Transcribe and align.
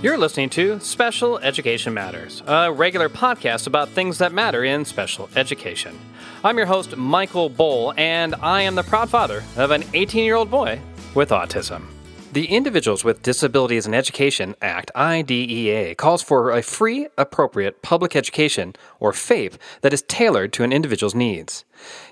You're 0.00 0.16
listening 0.16 0.50
to 0.50 0.78
Special 0.78 1.40
Education 1.40 1.92
Matters, 1.92 2.44
a 2.46 2.72
regular 2.72 3.08
podcast 3.08 3.66
about 3.66 3.88
things 3.88 4.18
that 4.18 4.32
matter 4.32 4.62
in 4.62 4.84
special 4.84 5.28
education. 5.34 5.98
I'm 6.44 6.56
your 6.56 6.68
host, 6.68 6.96
Michael 6.96 7.50
Bohl, 7.50 7.98
and 7.98 8.36
I 8.36 8.62
am 8.62 8.76
the 8.76 8.84
proud 8.84 9.10
father 9.10 9.42
of 9.56 9.72
an 9.72 9.82
18 9.94 10.24
year 10.24 10.36
old 10.36 10.52
boy 10.52 10.80
with 11.16 11.30
autism. 11.30 11.86
The 12.32 12.46
Individuals 12.46 13.02
with 13.02 13.24
Disabilities 13.24 13.88
in 13.88 13.94
Education 13.94 14.54
Act, 14.62 14.92
IDEA, 14.94 15.96
calls 15.96 16.22
for 16.22 16.52
a 16.52 16.62
free, 16.62 17.08
appropriate 17.18 17.82
public 17.82 18.14
education, 18.14 18.76
or 19.00 19.10
FAPE, 19.12 19.58
that 19.80 19.92
is 19.92 20.02
tailored 20.02 20.52
to 20.52 20.62
an 20.62 20.72
individual's 20.72 21.16
needs. 21.16 21.64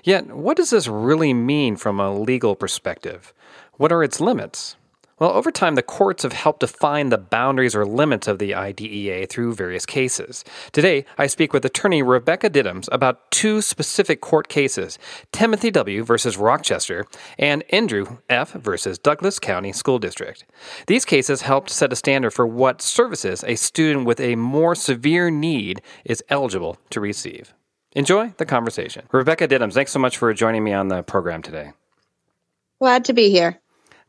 Yet, 0.03 0.27
what 0.35 0.57
does 0.57 0.71
this 0.71 0.89
really 0.89 1.33
mean 1.33 1.77
from 1.77 2.01
a 2.01 2.13
legal 2.13 2.53
perspective? 2.53 3.33
What 3.75 3.93
are 3.93 4.03
its 4.03 4.19
limits? 4.19 4.75
Well, 5.19 5.31
over 5.31 5.51
time, 5.51 5.73
the 5.73 5.81
courts 5.81 6.21
have 6.21 6.33
helped 6.33 6.59
define 6.59 7.09
the 7.09 7.17
boundaries 7.17 7.75
or 7.75 7.87
limits 7.87 8.27
of 8.27 8.37
the 8.37 8.53
IDEA 8.53 9.25
through 9.25 9.55
various 9.55 9.83
cases. 9.83 10.45
Today, 10.71 11.05
I 11.17 11.25
speak 11.25 11.53
with 11.53 11.65
attorney 11.65 12.03
Rebecca 12.03 12.51
Diddams 12.51 12.87
about 12.91 13.31
two 13.31 13.63
specific 13.63 14.21
court 14.21 14.47
cases 14.47 14.99
Timothy 15.31 15.71
W. 15.71 16.03
versus 16.03 16.37
Rochester 16.37 17.07
and 17.39 17.63
Endrew 17.73 18.19
F. 18.29 18.51
versus 18.51 18.99
Douglas 18.99 19.39
County 19.39 19.73
School 19.73 19.97
District. 19.97 20.45
These 20.85 21.05
cases 21.05 21.41
helped 21.41 21.71
set 21.71 21.91
a 21.91 21.95
standard 21.95 22.31
for 22.31 22.45
what 22.45 22.83
services 22.83 23.43
a 23.47 23.55
student 23.55 24.05
with 24.05 24.19
a 24.19 24.35
more 24.35 24.75
severe 24.75 25.31
need 25.31 25.81
is 26.05 26.23
eligible 26.29 26.77
to 26.91 27.01
receive. 27.01 27.55
Enjoy 27.93 28.35
the 28.37 28.45
conversation. 28.45 29.07
Rebecca 29.11 29.47
Diddams, 29.47 29.73
thanks 29.73 29.91
so 29.91 29.97
much 29.97 30.17
for 30.17 30.31
joining 30.35 30.63
me 30.63 30.73
on 30.73 30.89
the 30.89 31.01
program 31.01 31.41
today. 31.41 31.71
Glad 32.79 33.05
to 33.05 33.13
be 33.13 33.31
here. 33.31 33.59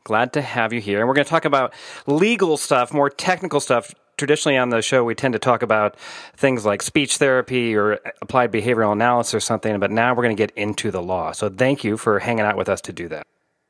Glad 0.03 0.33
to 0.33 0.41
have 0.41 0.73
you 0.73 0.81
here. 0.81 0.99
And 0.99 1.07
we're 1.07 1.13
going 1.13 1.25
to 1.25 1.29
talk 1.29 1.45
about 1.45 1.73
legal 2.07 2.57
stuff, 2.57 2.93
more 2.93 3.09
technical 3.09 3.59
stuff. 3.59 3.93
Traditionally 4.17 4.57
on 4.57 4.69
the 4.69 4.81
show, 4.81 5.03
we 5.05 5.15
tend 5.15 5.31
to 5.33 5.39
talk 5.39 5.61
about 5.61 5.95
things 6.35 6.65
like 6.65 6.81
speech 6.81 7.17
therapy 7.17 7.73
or 7.75 7.99
applied 8.21 8.51
behavioral 8.51 8.91
analysis 8.91 9.33
or 9.33 9.39
something, 9.39 9.79
but 9.79 9.91
now 9.91 10.13
we're 10.13 10.23
going 10.23 10.35
to 10.35 10.41
get 10.41 10.51
into 10.57 10.91
the 10.91 11.01
law. 11.01 11.31
So 11.31 11.49
thank 11.49 11.85
you 11.85 11.95
for 11.95 12.19
hanging 12.19 12.43
out 12.43 12.57
with 12.57 12.67
us 12.67 12.81
to 12.81 12.91
do 12.91 13.07
that. 13.07 13.25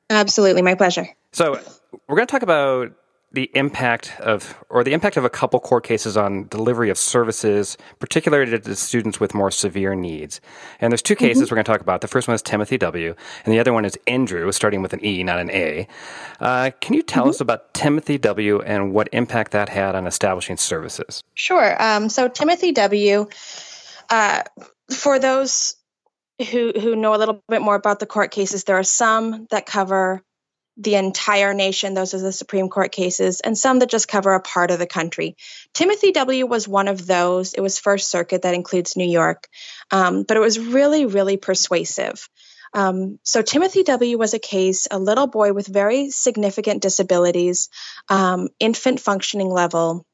Absolutely, 0.09 0.63
my 0.63 0.73
pleasure. 0.73 1.07
So 1.33 1.59
we're 2.07 2.15
going 2.15 2.25
to 2.25 2.31
talk 2.31 2.41
about 2.41 2.93
the 3.31 3.51
impact 3.53 4.19
of, 4.19 4.57
or 4.69 4.83
the 4.83 4.93
impact 4.93 5.15
of 5.15 5.23
a 5.23 5.29
couple 5.29 5.59
court 5.59 5.83
cases 5.83 6.17
on 6.17 6.47
delivery 6.47 6.89
of 6.89 6.97
services, 6.97 7.77
particularly 7.99 8.59
to 8.59 8.75
students 8.75 9.19
with 9.19 9.33
more 9.33 9.51
severe 9.51 9.93
needs. 9.93 10.41
And 10.81 10.91
there's 10.91 11.01
two 11.01 11.15
mm-hmm. 11.15 11.25
cases 11.25 11.51
we're 11.51 11.55
going 11.55 11.65
to 11.65 11.71
talk 11.71 11.81
about. 11.81 12.01
The 12.01 12.07
first 12.07 12.27
one 12.27 12.35
is 12.35 12.41
Timothy 12.41 12.77
W., 12.79 13.13
and 13.45 13.53
the 13.53 13.59
other 13.59 13.71
one 13.71 13.85
is 13.85 13.97
Endrew, 14.07 14.51
starting 14.51 14.81
with 14.81 14.93
an 14.93 15.05
E, 15.05 15.23
not 15.23 15.39
an 15.39 15.51
A. 15.51 15.87
Uh, 16.39 16.71
can 16.81 16.95
you 16.95 17.03
tell 17.03 17.23
mm-hmm. 17.23 17.29
us 17.29 17.41
about 17.41 17.73
Timothy 17.73 18.17
W. 18.17 18.61
and 18.61 18.93
what 18.93 19.09
impact 19.11 19.51
that 19.51 19.69
had 19.69 19.95
on 19.95 20.07
establishing 20.07 20.57
services? 20.57 21.23
Sure. 21.35 21.81
Um, 21.81 22.09
so 22.09 22.27
Timothy 22.27 22.71
W. 22.71 23.27
Uh, 24.09 24.41
for 24.89 25.19
those 25.19 25.75
who 26.49 26.71
who 26.71 26.95
know 26.95 27.13
a 27.13 27.17
little 27.17 27.43
bit 27.47 27.61
more 27.61 27.75
about 27.75 27.99
the 27.99 28.05
court 28.05 28.31
cases, 28.31 28.63
there 28.63 28.77
are 28.77 28.83
some 28.83 29.45
that 29.51 29.65
cover 29.65 30.23
the 30.79 30.95
entire 30.95 31.53
nation. 31.53 31.93
Those 31.93 32.13
are 32.13 32.19
the 32.19 32.31
Supreme 32.31 32.69
Court 32.69 32.91
cases, 32.91 33.41
and 33.41 33.57
some 33.57 33.79
that 33.79 33.89
just 33.89 34.07
cover 34.07 34.33
a 34.33 34.41
part 34.41 34.71
of 34.71 34.79
the 34.79 34.87
country. 34.87 35.35
Timothy 35.73 36.13
W. 36.13 36.47
was 36.47 36.67
one 36.67 36.87
of 36.87 37.05
those. 37.05 37.53
It 37.53 37.61
was 37.61 37.77
First 37.77 38.09
Circuit 38.09 38.43
that 38.43 38.55
includes 38.55 38.95
New 38.95 39.09
York, 39.09 39.47
um, 39.91 40.23
but 40.23 40.37
it 40.37 40.41
was 40.41 40.57
really, 40.57 41.05
really 41.05 41.37
persuasive. 41.37 42.27
Um, 42.73 43.19
so, 43.23 43.41
Timothy 43.41 43.83
W. 43.83 44.17
was 44.17 44.33
a 44.33 44.39
case, 44.39 44.87
a 44.89 44.97
little 44.97 45.27
boy 45.27 45.53
with 45.53 45.67
very 45.67 46.11
significant 46.11 46.81
disabilities, 46.81 47.69
um, 48.07 48.47
infant 48.59 49.01
functioning 49.01 49.49
level. 49.49 50.05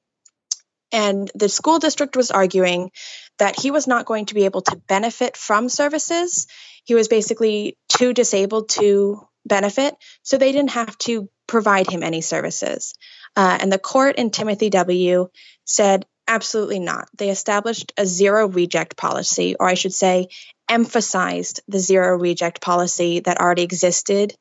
And 0.92 1.30
the 1.36 1.50
school 1.50 1.80
district 1.80 2.16
was 2.16 2.32
arguing 2.32 2.92
that 3.38 3.60
he 3.60 3.70
was 3.70 3.86
not 3.86 4.06
going 4.06 4.28
to 4.28 4.34
be 4.34 4.46
able 4.46 4.62
to 4.62 4.82
benefit 4.88 5.36
from 5.36 5.68
services. 5.68 6.48
He 6.86 6.96
was 6.96 7.08
basically 7.08 7.78
too 7.90 8.14
disabled 8.14 8.70
to 8.70 9.28
benefit, 9.46 9.96
so 10.24 10.38
they 10.38 10.52
didn't 10.52 10.72
have 10.72 10.98
to 11.00 11.30
provide 11.48 11.90
him 11.90 12.04
any 12.04 12.22
services. 12.22 12.94
Uh, 13.36 13.58
and 13.62 13.72
the 13.72 13.80
court 13.80 14.16
in 14.16 14.32
Timothy 14.32 14.70
W. 14.70 15.30
said, 15.66 16.06
absolutely 16.28 16.80
not. 16.80 17.08
They 17.18 17.30
established 17.30 17.94
a 17.98 18.06
zero 18.06 18.48
reject 18.48 18.98
policy, 18.98 19.56
or 19.60 19.68
I 19.68 19.76
should 19.76 19.94
say, 19.94 20.30
emphasized 20.70 21.62
the 21.68 21.80
zero 21.80 22.18
reject 22.18 22.62
policy 22.62 23.20
that 23.20 23.40
already 23.40 23.64
existed 23.64 24.34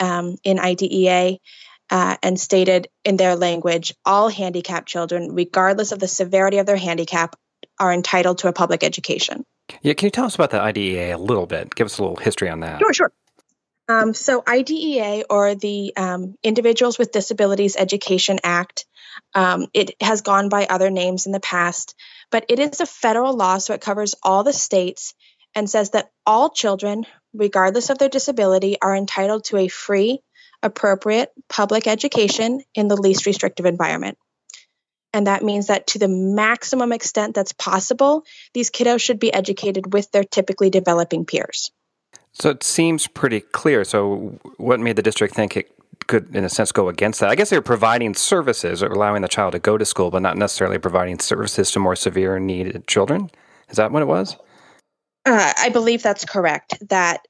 um, 0.00 0.36
in 0.44 0.58
IDEA. 0.58 1.38
Uh, 1.90 2.16
and 2.22 2.40
stated 2.40 2.88
in 3.04 3.18
their 3.18 3.36
language 3.36 3.92
all 4.06 4.30
handicapped 4.30 4.88
children, 4.88 5.34
regardless 5.34 5.92
of 5.92 5.98
the 5.98 6.08
severity 6.08 6.56
of 6.56 6.64
their 6.64 6.78
handicap, 6.78 7.36
are 7.78 7.92
entitled 7.92 8.38
to 8.38 8.48
a 8.48 8.54
public 8.54 8.82
education. 8.82 9.44
Yeah, 9.82 9.92
can 9.92 10.06
you 10.06 10.10
tell 10.10 10.24
us 10.24 10.34
about 10.34 10.50
the 10.50 10.60
IDEA 10.60 11.14
a 11.14 11.18
little 11.18 11.46
bit? 11.46 11.74
Give 11.74 11.84
us 11.84 11.98
a 11.98 12.02
little 12.02 12.16
history 12.16 12.48
on 12.48 12.60
that. 12.60 12.80
Sure, 12.80 12.94
sure. 12.94 13.12
Um, 13.88 14.14
so, 14.14 14.42
IDEA, 14.46 15.24
or 15.28 15.54
the 15.54 15.92
um, 15.96 16.36
Individuals 16.42 16.98
with 16.98 17.12
Disabilities 17.12 17.76
Education 17.76 18.38
Act, 18.42 18.86
um, 19.34 19.66
it 19.74 19.94
has 20.00 20.22
gone 20.22 20.48
by 20.48 20.66
other 20.66 20.90
names 20.90 21.26
in 21.26 21.32
the 21.32 21.40
past, 21.40 21.94
but 22.30 22.46
it 22.48 22.58
is 22.58 22.80
a 22.80 22.86
federal 22.86 23.34
law, 23.36 23.58
so 23.58 23.74
it 23.74 23.82
covers 23.82 24.14
all 24.22 24.42
the 24.42 24.52
states 24.52 25.14
and 25.54 25.68
says 25.68 25.90
that 25.90 26.10
all 26.26 26.50
children, 26.50 27.04
regardless 27.34 27.90
of 27.90 27.98
their 27.98 28.08
disability, 28.08 28.80
are 28.80 28.96
entitled 28.96 29.44
to 29.44 29.58
a 29.58 29.68
free, 29.68 30.20
appropriate 30.62 31.30
public 31.48 31.86
education 31.86 32.62
in 32.74 32.88
the 32.88 32.96
least 32.96 33.26
restrictive 33.26 33.66
environment. 33.66 34.16
And 35.12 35.28
that 35.28 35.44
means 35.44 35.68
that 35.68 35.88
to 35.88 35.98
the 35.98 36.08
maximum 36.08 36.90
extent 36.90 37.34
that's 37.34 37.52
possible, 37.52 38.24
these 38.52 38.70
kiddos 38.70 39.00
should 39.00 39.20
be 39.20 39.32
educated 39.32 39.92
with 39.92 40.10
their 40.10 40.24
typically 40.24 40.70
developing 40.70 41.24
peers. 41.24 41.70
So 42.34 42.50
it 42.50 42.62
seems 42.62 43.06
pretty 43.06 43.40
clear. 43.40 43.84
So, 43.84 44.38
what 44.56 44.80
made 44.80 44.96
the 44.96 45.02
district 45.02 45.34
think 45.34 45.56
it 45.56 45.70
could, 46.08 46.34
in 46.34 46.44
a 46.44 46.48
sense, 46.48 46.72
go 46.72 46.88
against 46.88 47.20
that? 47.20 47.30
I 47.30 47.36
guess 47.36 47.50
they 47.50 47.56
were 47.56 47.62
providing 47.62 48.14
services 48.14 48.82
or 48.82 48.88
allowing 48.88 49.22
the 49.22 49.28
child 49.28 49.52
to 49.52 49.60
go 49.60 49.78
to 49.78 49.84
school, 49.84 50.10
but 50.10 50.20
not 50.20 50.36
necessarily 50.36 50.78
providing 50.78 51.18
services 51.20 51.70
to 51.72 51.78
more 51.78 51.96
severe 51.96 52.38
needed 52.40 52.86
children. 52.88 53.30
Is 53.70 53.76
that 53.76 53.92
what 53.92 54.02
it 54.02 54.06
was? 54.06 54.36
Uh, 55.24 55.52
I 55.56 55.70
believe 55.70 56.02
that's 56.02 56.24
correct. 56.24 56.76
That 56.88 57.20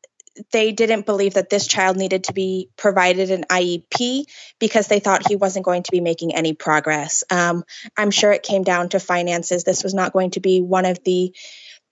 they 0.52 0.72
didn't 0.72 1.06
believe 1.06 1.34
that 1.34 1.50
this 1.50 1.66
child 1.66 1.96
needed 1.96 2.24
to 2.24 2.32
be 2.32 2.68
provided 2.76 3.30
an 3.30 3.44
IEP 3.50 4.24
because 4.58 4.88
they 4.88 4.98
thought 4.98 5.28
he 5.28 5.36
wasn't 5.36 5.64
going 5.64 5.84
to 5.84 5.92
be 5.92 6.00
making 6.00 6.34
any 6.34 6.54
progress. 6.54 7.22
Um, 7.30 7.62
I'm 7.96 8.10
sure 8.10 8.32
it 8.32 8.42
came 8.42 8.64
down 8.64 8.88
to 8.88 9.00
finances. 9.00 9.64
This 9.64 9.84
was 9.84 9.94
not 9.94 10.12
going 10.12 10.32
to 10.32 10.40
be 10.40 10.60
one 10.60 10.86
of 10.86 10.98
the 11.04 11.32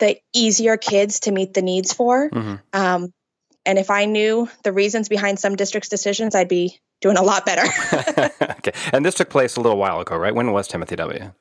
the 0.03 0.19
easier 0.33 0.77
kids 0.77 1.21
to 1.21 1.31
meet 1.31 1.55
the 1.55 1.63
needs 1.63 1.93
for. 1.93 2.29
Mm-hmm. 2.29 2.55
Um, 2.73 3.13
and 3.65 3.79
if 3.79 3.89
I 3.89 4.07
knew 4.07 4.49
the 4.65 4.73
reasons 4.73 5.09
behind 5.09 5.39
some 5.39 5.55
districts' 5.55 5.89
decisions, 5.89 6.35
I'd 6.35 6.49
be 6.49 6.81
doing 7.01 7.17
a 7.17 7.23
lot 7.23 7.47
better. 7.47 7.63
okay. 8.43 8.73
And 8.93 9.07
this 9.07 9.15
took 9.15 9.31
place 9.31 9.55
a 9.55 9.61
little 9.61 9.79
while 9.79 10.01
ago, 10.01 10.17
right? 10.17 10.35
When 10.35 10.51
was 10.51 10.67
Timothy 10.67 10.97
W? 10.97 11.33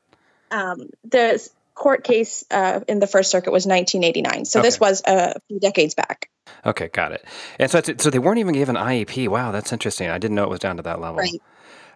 Um, 0.51 0.91
the 1.03 1.49
court 1.73 2.03
case 2.03 2.45
uh, 2.51 2.81
in 2.87 2.99
the 2.99 3.07
First 3.07 3.31
Circuit 3.31 3.49
was 3.49 3.65
1989. 3.65 4.45
So 4.45 4.59
okay. 4.59 4.67
this 4.67 4.79
was 4.79 5.01
a 5.07 5.39
few 5.47 5.59
decades 5.59 5.95
back. 5.95 6.29
Okay, 6.63 6.89
got 6.89 7.13
it. 7.13 7.25
And 7.57 7.71
so, 7.71 7.81
so 7.97 8.11
they 8.11 8.19
weren't 8.19 8.37
even 8.37 8.53
given 8.53 8.75
IEP. 8.75 9.27
Wow, 9.27 9.51
that's 9.51 9.73
interesting. 9.73 10.07
I 10.11 10.19
didn't 10.19 10.35
know 10.35 10.43
it 10.43 10.51
was 10.51 10.59
down 10.59 10.77
to 10.77 10.83
that 10.83 11.01
level. 11.01 11.17
Right. 11.17 11.41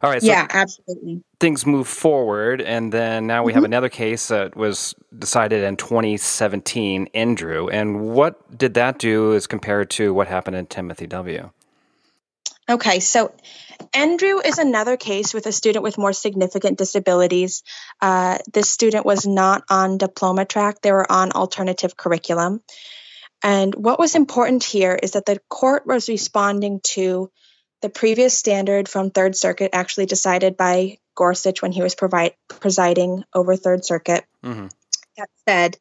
All 0.01 0.09
right. 0.09 0.22
So 0.22 0.28
yeah, 0.28 0.47
absolutely. 0.50 1.23
Things 1.39 1.66
move 1.66 1.88
forward, 1.88 2.61
and 2.61 2.91
then 2.91 3.28
now 3.28 3.44
we 3.44 3.51
mm-hmm. 3.51 3.57
have 3.57 3.63
another 3.63 3.89
case 3.89 4.28
that 4.28 4.56
was 4.56 4.94
decided 5.17 5.63
in 5.63 5.78
2017, 5.78 7.09
Endrew. 7.13 7.69
And 7.72 8.01
what 8.01 8.57
did 8.57 8.75
that 8.75 9.00
do 9.00 9.33
as 9.33 9.47
compared 9.47 9.89
to 9.91 10.13
what 10.13 10.28
happened 10.28 10.57
in 10.57 10.67
Timothy 10.67 11.07
W? 11.07 11.50
Okay, 12.67 13.00
so 13.00 13.31
Endrew 13.94 14.39
is 14.44 14.57
another 14.57 14.97
case 14.97 15.33
with 15.33 15.45
a 15.45 15.51
student 15.51 15.83
with 15.83 15.97
more 15.97 16.13
significant 16.13 16.77
disabilities. 16.77 17.63
Uh, 18.01 18.39
this 18.51 18.69
student 18.69 19.06
was 19.06 19.27
not 19.27 19.63
on 19.69 19.97
diploma 19.97 20.45
track, 20.45 20.81
they 20.81 20.92
were 20.92 21.09
on 21.09 21.31
alternative 21.31 21.95
curriculum. 21.95 22.62
And 23.44 23.75
what 23.75 24.00
was 24.00 24.15
important 24.15 24.63
here 24.63 24.97
is 25.01 25.12
that 25.12 25.25
the 25.25 25.39
court 25.50 25.86
was 25.86 26.09
responding 26.09 26.80
to 26.83 27.30
the 27.85 27.89
previous 27.89 28.35
standard 28.35 28.89
from 28.89 29.11
Third 29.11 29.35
Circuit, 29.35 29.69
actually 29.71 30.07
decided 30.07 30.57
by 30.57 30.97
Gorsuch 31.13 31.61
when 31.61 31.71
he 31.71 31.83
was 31.83 31.93
provide, 31.93 32.33
presiding 32.47 33.23
over 33.31 33.55
Third 33.55 33.85
Circuit, 33.85 34.25
mm-hmm. 34.43 34.69
that 35.17 35.29
said, 35.47 35.77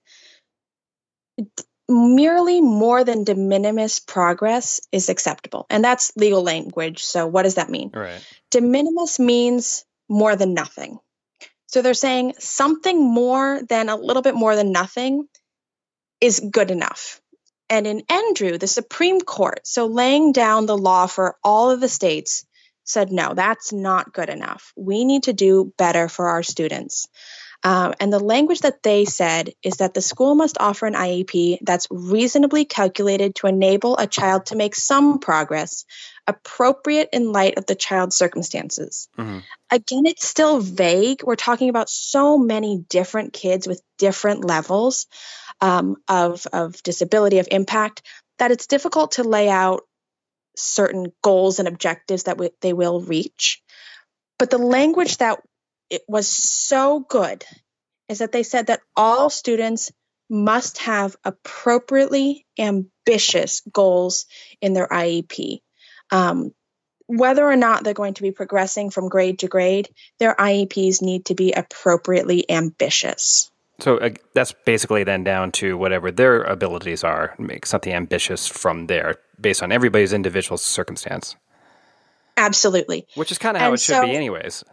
merely 1.88 2.60
more 2.60 3.04
than 3.04 3.24
de 3.24 3.34
minimis 3.34 4.00
progress 4.00 4.82
is 4.92 5.08
acceptable. 5.08 5.64
And 5.70 5.82
that's 5.82 6.12
legal 6.14 6.42
language. 6.42 7.02
So, 7.02 7.26
what 7.26 7.44
does 7.44 7.54
that 7.54 7.70
mean? 7.70 7.90
Right. 7.94 8.20
De 8.50 8.60
minimis 8.60 9.18
means 9.18 9.86
more 10.06 10.36
than 10.36 10.52
nothing. 10.52 10.98
So, 11.68 11.80
they're 11.80 11.94
saying 11.94 12.34
something 12.38 13.02
more 13.02 13.62
than 13.66 13.88
a 13.88 13.96
little 13.96 14.22
bit 14.22 14.34
more 14.34 14.56
than 14.56 14.72
nothing 14.72 15.26
is 16.20 16.38
good 16.52 16.70
enough 16.70 17.22
and 17.68 17.86
in 17.86 18.02
Endrew, 18.10 18.58
the 18.58 18.66
Supreme 18.66 19.20
Court, 19.20 19.60
so 19.64 19.86
laying 19.86 20.32
down 20.32 20.66
the 20.66 20.76
law 20.76 21.06
for 21.06 21.36
all 21.42 21.70
of 21.70 21.80
the 21.80 21.88
states, 21.88 22.44
said, 22.84 23.10
no, 23.10 23.34
that's 23.34 23.72
not 23.72 24.12
good 24.12 24.28
enough. 24.28 24.72
We 24.76 25.04
need 25.04 25.24
to 25.24 25.32
do 25.32 25.72
better 25.78 26.08
for 26.08 26.28
our 26.28 26.42
students. 26.42 27.08
Um, 27.64 27.94
and 27.98 28.12
the 28.12 28.20
language 28.20 28.60
that 28.60 28.82
they 28.82 29.06
said 29.06 29.54
is 29.62 29.78
that 29.78 29.94
the 29.94 30.02
school 30.02 30.34
must 30.34 30.58
offer 30.60 30.84
an 30.84 30.92
IEP 30.92 31.58
that's 31.62 31.88
reasonably 31.90 32.66
calculated 32.66 33.36
to 33.36 33.46
enable 33.46 33.96
a 33.96 34.06
child 34.06 34.46
to 34.46 34.56
make 34.56 34.74
some 34.74 35.18
progress, 35.18 35.86
appropriate 36.26 37.08
in 37.14 37.32
light 37.32 37.56
of 37.56 37.64
the 37.64 37.74
child's 37.74 38.16
circumstances. 38.16 39.08
Mm-hmm. 39.18 39.38
Again, 39.70 40.04
it's 40.04 40.28
still 40.28 40.60
vague. 40.60 41.22
We're 41.24 41.36
talking 41.36 41.70
about 41.70 41.88
so 41.88 42.36
many 42.36 42.84
different 42.90 43.32
kids 43.32 43.66
with 43.66 43.80
different 43.96 44.44
levels 44.44 45.06
um, 45.62 45.96
of, 46.06 46.46
of 46.52 46.82
disability, 46.82 47.38
of 47.38 47.48
impact, 47.50 48.02
that 48.38 48.50
it's 48.50 48.66
difficult 48.66 49.12
to 49.12 49.24
lay 49.24 49.48
out 49.48 49.84
certain 50.54 51.12
goals 51.22 51.60
and 51.60 51.66
objectives 51.66 52.24
that 52.24 52.36
w- 52.36 52.50
they 52.60 52.74
will 52.74 53.00
reach. 53.00 53.62
But 54.38 54.50
the 54.50 54.58
language 54.58 55.16
that 55.18 55.40
it 55.90 56.02
was 56.08 56.28
so 56.28 57.00
good 57.00 57.44
is 58.08 58.18
that 58.18 58.32
they 58.32 58.42
said 58.42 58.66
that 58.68 58.80
all 58.96 59.30
students 59.30 59.92
must 60.30 60.78
have 60.78 61.16
appropriately 61.24 62.46
ambitious 62.58 63.62
goals 63.72 64.26
in 64.60 64.72
their 64.72 64.88
IEP. 64.88 65.60
Um, 66.10 66.52
whether 67.06 67.44
or 67.44 67.56
not 67.56 67.84
they're 67.84 67.94
going 67.94 68.14
to 68.14 68.22
be 68.22 68.30
progressing 68.30 68.90
from 68.90 69.08
grade 69.08 69.40
to 69.40 69.48
grade, 69.48 69.90
their 70.18 70.34
IEPs 70.34 71.02
need 71.02 71.26
to 71.26 71.34
be 71.34 71.52
appropriately 71.52 72.50
ambitious. 72.50 73.50
So 73.80 73.98
uh, 73.98 74.10
that's 74.32 74.52
basically 74.64 75.04
then 75.04 75.24
down 75.24 75.52
to 75.52 75.76
whatever 75.76 76.10
their 76.10 76.42
abilities 76.42 77.04
are, 77.04 77.34
make 77.38 77.66
something 77.66 77.92
ambitious 77.92 78.46
from 78.46 78.86
there 78.86 79.16
based 79.40 79.62
on 79.62 79.72
everybody's 79.72 80.12
individual 80.12 80.56
circumstance. 80.56 81.36
Absolutely. 82.36 83.06
Which 83.14 83.30
is 83.30 83.38
kind 83.38 83.56
of 83.56 83.60
how 83.60 83.68
and 83.68 83.74
it 83.74 83.80
should 83.80 83.96
so, 83.96 84.02
be, 84.02 84.14
anyways. 84.14 84.64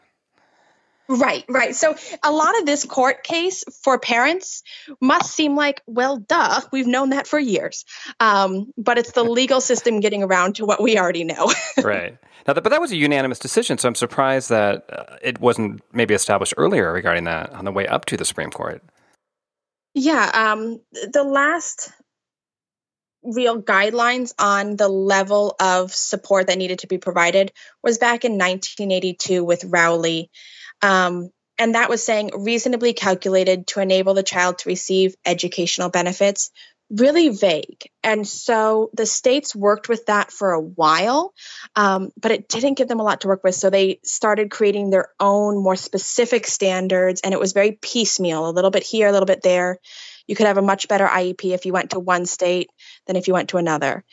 Right, 1.12 1.44
right. 1.50 1.76
So 1.76 1.96
a 2.24 2.32
lot 2.32 2.58
of 2.58 2.66
this 2.66 2.86
court 2.86 3.24
case 3.24 3.66
for 3.84 4.00
parents 4.00 4.64
must 5.02 5.34
seem 5.34 5.58
like, 5.58 5.82
well, 5.86 6.18
duh, 6.18 6.62
we've 6.72 6.88
known 6.88 7.10
that 7.10 7.28
for 7.28 7.38
years. 7.38 7.84
Um, 8.22 8.72
but 8.78 8.98
it's 8.98 9.12
the 9.12 9.24
legal 9.24 9.60
system 9.60 10.00
getting 10.00 10.24
around 10.24 10.56
to 10.56 10.66
what 10.66 10.82
we 10.82 10.98
already 10.98 11.26
know. 11.26 11.52
right. 11.84 12.18
Now, 12.48 12.54
but 12.54 12.64
that 12.64 12.80
was 12.80 12.94
a 12.94 12.96
unanimous 12.96 13.40
decision, 13.40 13.78
so 13.78 13.90
I'm 13.90 13.96
surprised 13.96 14.50
that 14.50 14.86
uh, 14.90 15.18
it 15.22 15.42
wasn't 15.42 15.82
maybe 15.92 16.14
established 16.14 16.54
earlier 16.56 16.94
regarding 16.94 17.26
that 17.26 17.52
on 17.52 17.66
the 17.66 17.74
way 17.74 17.88
up 17.88 18.06
to 18.06 18.18
the 18.18 18.26
Supreme 18.26 18.50
Court. 18.50 18.82
Yeah, 19.94 20.32
um, 20.34 20.80
the 21.12 21.24
last 21.24 21.92
real 23.24 23.62
guidelines 23.62 24.34
on 24.40 24.76
the 24.76 24.88
level 24.88 25.56
of 25.60 25.94
support 25.94 26.48
that 26.48 26.58
needed 26.58 26.80
to 26.80 26.88
be 26.88 26.98
provided 26.98 27.52
was 27.84 27.98
back 27.98 28.26
in 28.26 28.34
1982 28.34 29.44
with 29.44 29.64
Rowley. 29.66 30.32
Um, 30.82 31.30
and 31.58 31.76
that 31.76 31.90
was 31.90 32.04
saying 32.04 32.32
reasonably 32.36 32.94
calculated 32.94 33.68
to 33.68 33.82
enable 33.82 34.14
the 34.16 34.24
child 34.24 34.60
to 34.60 34.70
receive 34.70 35.16
educational 35.26 35.90
benefits. 35.90 36.52
Really 36.90 37.30
vague. 37.30 37.84
And 38.04 38.28
so 38.28 38.90
the 38.94 39.06
states 39.06 39.56
worked 39.56 39.88
with 39.88 40.08
that 40.08 40.32
for 40.32 40.52
a 40.52 40.62
while 40.62 41.34
um, 41.76 42.12
but 42.20 42.32
it 42.32 42.50
didn't 42.50 42.78
give 42.78 42.88
them 42.88 43.00
a 43.00 43.04
lot 43.04 43.22
to 43.22 43.28
work 43.28 43.44
with. 43.44 43.56
So 43.56 43.70
they 43.70 44.00
started 44.04 44.52
creating 44.52 44.90
their 44.90 45.10
own 45.20 45.62
more 45.62 45.76
specific 45.76 46.48
standards 46.48 47.22
and 47.22 47.34
it 47.34 47.40
was 47.40 47.54
very 47.54 47.74
piecemeal 47.74 48.50
a 48.50 48.52
little 48.52 48.72
bit 48.72 48.84
here 48.84 49.08
a 49.08 49.12
little 49.12 49.28
bit 49.28 49.42
there. 49.42 49.80
You 50.28 50.36
could 50.36 50.48
have 50.48 50.58
a 50.58 50.64
much 50.64 50.88
better 50.88 51.08
iep 51.08 51.44
if 51.44 51.66
you 51.66 51.74
went 51.74 51.92
to 51.92 52.00
one 52.00 52.26
state 52.26 52.70
than 53.08 53.16
if 53.16 53.28
you 53.28 53.34
went 53.34 53.50
to 53.50 53.58
another. 53.58 54.04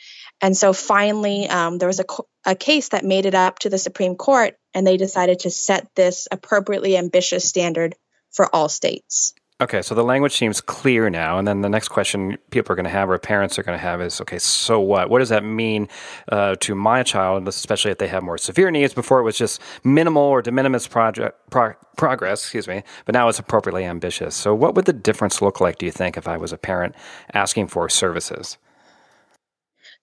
And 0.41 0.55
so 0.55 0.73
finally, 0.73 1.49
um, 1.49 1.77
there 1.77 1.87
was 1.87 1.99
a, 1.99 2.05
a 2.45 2.55
case 2.55 2.89
that 2.89 3.05
made 3.05 3.25
it 3.25 3.35
up 3.35 3.59
to 3.59 3.69
the 3.69 3.77
Supreme 3.77 4.15
Court, 4.15 4.55
and 4.73 4.85
they 4.85 4.97
decided 4.97 5.39
to 5.39 5.51
set 5.51 5.87
this 5.95 6.27
appropriately 6.31 6.97
ambitious 6.97 7.47
standard 7.47 7.95
for 8.31 8.53
all 8.53 8.69
states. 8.69 9.33
Okay, 9.61 9.81
so 9.81 9.93
the 9.93 10.05
language 10.05 10.37
seems 10.37 10.61
clear 10.61 11.09
now. 11.09 11.37
And 11.37 11.45
then 11.45 11.59
the 11.59 11.67
next 11.67 11.89
question 11.89 12.37
people 12.49 12.71
are 12.71 12.77
going 12.77 12.85
to 12.85 12.89
have, 12.89 13.09
or 13.09 13.17
parents 13.17 13.59
are 13.59 13.63
going 13.63 13.77
to 13.77 13.81
have, 13.81 13.99
is 14.01 14.21
okay, 14.21 14.39
so 14.39 14.79
what? 14.79 15.09
What 15.09 15.19
does 15.19 15.29
that 15.29 15.43
mean 15.43 15.89
uh, 16.31 16.55
to 16.61 16.75
my 16.75 17.03
child, 17.03 17.45
especially 17.45 17.91
if 17.91 17.97
they 17.97 18.07
have 18.07 18.23
more 18.23 18.37
severe 18.37 18.71
needs? 18.71 18.93
Before 18.93 19.19
it 19.19 19.23
was 19.23 19.37
just 19.37 19.61
minimal 19.83 20.23
or 20.23 20.41
de 20.41 20.51
minimis 20.51 20.87
project, 20.87 21.37
pro- 21.49 21.73
progress, 21.97 22.41
excuse 22.41 22.69
me, 22.69 22.83
but 23.05 23.11
now 23.11 23.27
it's 23.27 23.39
appropriately 23.39 23.83
ambitious. 23.83 24.33
So, 24.33 24.55
what 24.55 24.75
would 24.75 24.85
the 24.85 24.93
difference 24.93 25.41
look 25.41 25.59
like, 25.59 25.77
do 25.77 25.85
you 25.85 25.91
think, 25.91 26.15
if 26.15 26.25
I 26.25 26.37
was 26.37 26.53
a 26.53 26.57
parent 26.57 26.95
asking 27.33 27.67
for 27.67 27.89
services? 27.89 28.57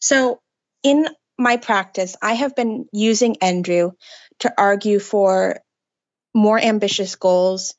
So, 0.00 0.40
in 0.82 1.06
my 1.38 1.56
practice, 1.56 2.16
I 2.22 2.34
have 2.34 2.54
been 2.54 2.86
using 2.92 3.36
Endrew 3.42 3.92
to 4.40 4.54
argue 4.56 4.98
for 4.98 5.60
more 6.34 6.58
ambitious 6.58 7.16
goals 7.16 7.74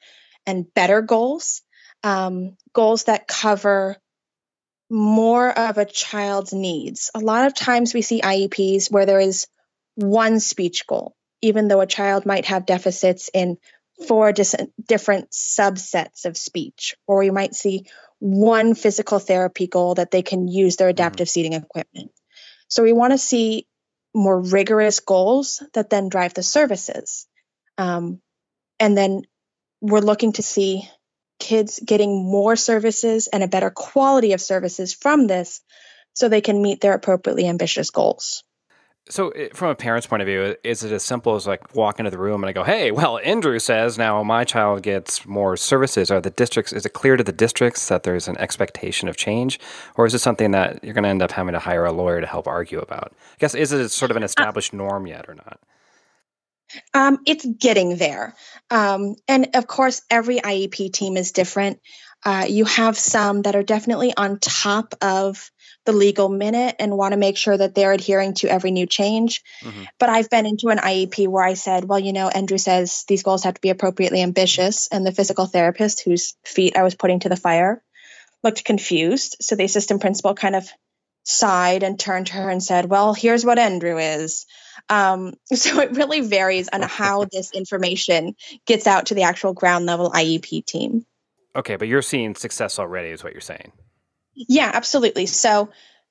and 0.45 0.71
better 0.73 1.01
goals, 1.01 1.61
um, 2.03 2.57
goals 2.73 3.05
that 3.05 3.27
cover 3.27 3.97
more 4.89 5.49
of 5.49 5.77
a 5.77 5.85
child's 5.85 6.53
needs. 6.53 7.11
A 7.13 7.19
lot 7.19 7.45
of 7.45 7.53
times 7.53 7.93
we 7.93 8.01
see 8.01 8.21
IEPs 8.21 8.91
where 8.91 9.05
there 9.05 9.19
is 9.19 9.47
one 9.95 10.39
speech 10.39 10.87
goal, 10.87 11.15
even 11.41 11.67
though 11.67 11.81
a 11.81 11.87
child 11.87 12.25
might 12.25 12.45
have 12.45 12.65
deficits 12.65 13.29
in 13.33 13.57
four 14.07 14.31
dis- 14.31 14.55
different 14.87 15.31
subsets 15.31 16.25
of 16.25 16.37
speech, 16.37 16.95
or 17.07 17.23
you 17.23 17.33
might 17.33 17.55
see 17.55 17.85
one 18.19 18.75
physical 18.75 19.19
therapy 19.19 19.67
goal 19.67 19.95
that 19.95 20.11
they 20.11 20.21
can 20.21 20.47
use 20.47 20.75
their 20.75 20.87
mm-hmm. 20.87 20.91
adaptive 20.91 21.29
seating 21.29 21.53
equipment. 21.53 22.11
So 22.67 22.83
we 22.83 22.93
want 22.93 23.13
to 23.13 23.17
see 23.17 23.67
more 24.13 24.39
rigorous 24.39 24.99
goals 24.99 25.63
that 25.73 25.89
then 25.89 26.09
drive 26.09 26.33
the 26.33 26.43
services. 26.43 27.27
Um, 27.77 28.21
and 28.79 28.97
then 28.97 29.23
we're 29.81 29.99
looking 29.99 30.33
to 30.33 30.43
see 30.43 30.89
kids 31.39 31.79
getting 31.83 32.23
more 32.25 32.55
services 32.55 33.27
and 33.27 33.43
a 33.43 33.47
better 33.47 33.69
quality 33.69 34.33
of 34.33 34.41
services 34.41 34.93
from 34.93 35.27
this 35.27 35.61
so 36.13 36.29
they 36.29 36.41
can 36.41 36.61
meet 36.61 36.81
their 36.81 36.93
appropriately 36.93 37.47
ambitious 37.47 37.91
goals. 37.91 38.43
So, 39.09 39.31
from 39.53 39.69
a 39.69 39.75
parent's 39.75 40.07
point 40.07 40.21
of 40.21 40.27
view, 40.27 40.55
is 40.63 40.83
it 40.83 40.91
as 40.91 41.03
simple 41.03 41.35
as 41.35 41.47
like 41.47 41.75
walk 41.75 41.99
into 41.99 42.11
the 42.11 42.17
room 42.17 42.43
and 42.43 42.49
I 42.49 42.53
go, 42.53 42.63
"Hey, 42.63 42.91
well, 42.91 43.19
Endrew 43.23 43.59
says 43.59 43.97
now 43.97 44.21
my 44.23 44.43
child 44.43 44.83
gets 44.83 45.25
more 45.25 45.55
services." 45.55 46.11
Are 46.11 46.19
the 46.19 46.29
districts? 46.29 46.73
Is 46.73 46.85
it 46.85 46.93
clear 46.93 47.15
to 47.15 47.23
the 47.23 47.31
districts 47.31 47.87
that 47.87 48.03
there's 48.03 48.27
an 48.27 48.37
expectation 48.37 49.07
of 49.07 49.15
change, 49.15 49.59
or 49.95 50.05
is 50.05 50.13
it 50.13 50.19
something 50.19 50.51
that 50.51 50.83
you're 50.83 50.93
going 50.93 51.03
to 51.03 51.09
end 51.09 51.21
up 51.21 51.31
having 51.31 51.53
to 51.53 51.59
hire 51.59 51.85
a 51.85 51.91
lawyer 51.91 52.21
to 52.21 52.27
help 52.27 52.47
argue 52.47 52.79
about? 52.79 53.13
I 53.13 53.35
guess 53.39 53.55
is 53.55 53.71
it 53.71 53.89
sort 53.89 54.11
of 54.11 54.17
an 54.17 54.23
uh, 54.23 54.25
established 54.25 54.73
norm 54.73 55.07
yet 55.07 55.25
or 55.27 55.35
not? 55.35 55.59
Um, 56.93 57.19
it's 57.25 57.45
getting 57.45 57.95
there, 57.95 58.35
um, 58.69 59.15
and 59.27 59.49
of 59.55 59.67
course, 59.67 60.01
every 60.09 60.39
IEP 60.39 60.91
team 60.91 61.17
is 61.17 61.31
different. 61.31 61.79
Uh, 62.25 62.45
you 62.49 62.65
have 62.65 62.97
some 62.97 63.43
that 63.43 63.55
are 63.55 63.63
definitely 63.63 64.13
on 64.15 64.39
top 64.39 64.95
of 65.01 65.51
the 65.87 65.93
legal 65.93 66.27
minute 66.27 66.75
and 66.79 66.97
want 66.97 67.13
to 67.13 67.17
make 67.17 67.37
sure 67.37 67.57
that 67.57 67.73
they're 67.73 67.93
adhering 67.93 68.33
to 68.35 68.47
every 68.49 68.71
new 68.71 68.85
change. 68.85 69.41
Mm-hmm. 69.61 69.83
But 69.97 70.09
I've 70.09 70.29
been 70.29 70.45
into 70.45 70.67
an 70.67 70.77
IEP 70.77 71.29
where 71.29 71.43
I 71.43 71.53
said, 71.53 71.85
well, 71.85 71.97
you 71.97 72.11
know, 72.11 72.29
Endrew 72.29 72.59
says 72.59 73.05
these 73.07 73.23
goals 73.23 73.45
have 73.45 73.53
to 73.53 73.61
be 73.61 73.69
appropriately 73.69 74.21
ambitious. 74.21 74.89
And 74.91 75.05
the 75.05 75.13
physical 75.13 75.45
therapist 75.45 76.03
whose 76.03 76.35
feet 76.43 76.75
I 76.75 76.83
was 76.83 76.93
putting 76.93 77.21
to 77.21 77.29
the 77.29 77.37
fire 77.37 77.81
looked 78.43 78.65
confused. 78.65 79.37
So 79.39 79.55
the 79.55 79.63
assistant 79.63 80.01
principal 80.01 80.35
kind 80.35 80.57
of 80.57 80.67
sighed 81.23 81.83
and 81.83 81.97
turned 81.97 82.27
to 82.27 82.33
her 82.33 82.49
and 82.49 82.61
said, 82.61 82.85
well, 82.85 83.13
here's 83.13 83.45
what 83.45 83.57
Endrew 83.57 83.97
is. 83.97 84.45
Um, 84.89 85.35
so 85.53 85.79
it 85.79 85.91
really 85.91 86.19
varies 86.19 86.67
on 86.67 86.81
how 86.83 87.25
this 87.31 87.53
information 87.53 88.35
gets 88.65 88.87
out 88.87 89.07
to 89.07 89.15
the 89.15 89.23
actual 89.23 89.53
ground 89.53 89.85
level 89.85 90.11
IEP 90.11 90.65
team. 90.65 91.05
Okay, 91.55 91.77
but 91.77 91.87
you're 91.87 92.01
seeing 92.01 92.35
success 92.35 92.77
already, 92.77 93.09
is 93.09 93.23
what 93.23 93.31
you're 93.31 93.41
saying. 93.41 93.71
Yeah, 94.37 94.69
absolutely. 94.71 95.25
So 95.25 95.69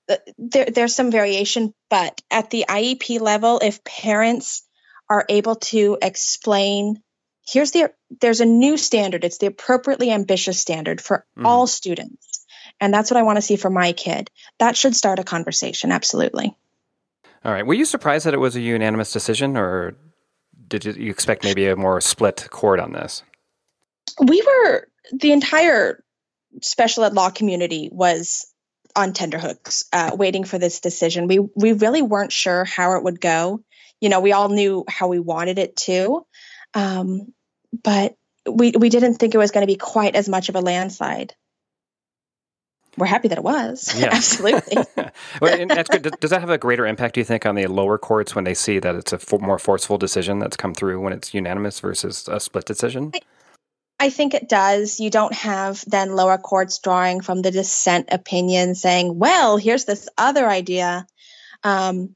uh, 0.08 0.16
there, 0.36 0.66
there's 0.66 0.94
some 0.94 1.10
variation, 1.10 1.72
but 1.88 2.20
at 2.30 2.50
the 2.50 2.66
IEP 2.68 3.20
level, 3.20 3.60
if 3.62 3.84
parents 3.84 4.62
are 5.08 5.24
able 5.28 5.54
to 5.56 5.96
explain, 6.02 7.02
here's 7.46 7.70
the 7.70 7.92
there's 8.20 8.40
a 8.40 8.46
new 8.46 8.76
standard. 8.76 9.24
It's 9.24 9.38
the 9.38 9.46
appropriately 9.46 10.10
ambitious 10.10 10.60
standard 10.60 11.00
for 11.00 11.24
mm. 11.38 11.44
all 11.44 11.68
students, 11.68 12.44
and 12.80 12.92
that's 12.92 13.10
what 13.10 13.18
I 13.18 13.22
want 13.22 13.36
to 13.36 13.42
see 13.42 13.56
for 13.56 13.70
my 13.70 13.92
kid. 13.92 14.30
That 14.58 14.76
should 14.76 14.96
start 14.96 15.20
a 15.20 15.24
conversation. 15.24 15.92
Absolutely. 15.92 16.56
All 17.44 17.52
right. 17.52 17.64
Were 17.64 17.74
you 17.74 17.84
surprised 17.84 18.26
that 18.26 18.34
it 18.34 18.40
was 18.40 18.56
a 18.56 18.60
unanimous 18.60 19.12
decision, 19.12 19.56
or 19.56 19.96
did 20.66 20.84
you 20.84 21.10
expect 21.10 21.44
maybe 21.44 21.66
a 21.68 21.76
more 21.76 22.00
split 22.00 22.48
court 22.50 22.80
on 22.80 22.92
this? 22.92 23.22
We 24.20 24.42
were 24.42 24.88
the 25.12 25.30
entire 25.30 26.02
special 26.62 27.04
ed 27.04 27.14
law 27.14 27.30
community 27.30 27.88
was 27.92 28.46
on 28.94 29.12
tenterhooks, 29.12 29.84
uh, 29.92 30.12
waiting 30.14 30.44
for 30.44 30.58
this 30.58 30.80
decision. 30.80 31.28
We 31.28 31.38
we 31.38 31.72
really 31.72 32.02
weren't 32.02 32.32
sure 32.32 32.64
how 32.64 32.96
it 32.96 33.04
would 33.04 33.20
go. 33.20 33.62
You 34.00 34.08
know, 34.08 34.20
we 34.20 34.32
all 34.32 34.48
knew 34.48 34.84
how 34.88 35.08
we 35.08 35.18
wanted 35.18 35.58
it 35.58 35.76
to, 35.76 36.26
um, 36.74 37.32
but 37.82 38.14
we 38.50 38.72
we 38.72 38.88
didn't 38.88 39.14
think 39.14 39.34
it 39.34 39.38
was 39.38 39.50
going 39.50 39.66
to 39.66 39.72
be 39.72 39.76
quite 39.76 40.16
as 40.16 40.28
much 40.28 40.48
of 40.48 40.56
a 40.56 40.60
landslide. 40.60 41.34
we're 42.96 43.06
happy 43.06 43.28
that 43.28 43.38
it 43.38 43.44
was. 43.44 43.94
Yeah. 43.98 44.06
Absolutely. 44.12 44.84
well, 45.40 45.66
that's 45.68 45.90
good. 45.90 46.14
Does 46.20 46.30
that 46.30 46.40
have 46.40 46.50
a 46.50 46.58
greater 46.58 46.86
impact, 46.86 47.14
do 47.14 47.20
you 47.20 47.24
think, 47.24 47.44
on 47.44 47.54
the 47.54 47.66
lower 47.66 47.98
courts 47.98 48.34
when 48.34 48.44
they 48.44 48.54
see 48.54 48.78
that 48.78 48.94
it's 48.94 49.12
a 49.12 49.38
more 49.38 49.58
forceful 49.58 49.98
decision 49.98 50.38
that's 50.38 50.56
come 50.56 50.74
through 50.74 51.00
when 51.00 51.12
it's 51.12 51.34
unanimous 51.34 51.80
versus 51.80 52.26
a 52.28 52.40
split 52.40 52.64
decision? 52.64 53.10
I, 53.14 53.20
I 53.98 54.10
think 54.10 54.34
it 54.34 54.48
does. 54.48 55.00
You 55.00 55.08
don't 55.10 55.32
have 55.34 55.82
then 55.86 56.14
lower 56.14 56.36
courts 56.36 56.80
drawing 56.80 57.22
from 57.22 57.40
the 57.40 57.50
dissent 57.50 58.08
opinion 58.12 58.74
saying, 58.74 59.18
well, 59.18 59.56
here's 59.56 59.84
this 59.86 60.08
other 60.18 60.46
idea. 60.46 61.06
Um, 61.64 62.14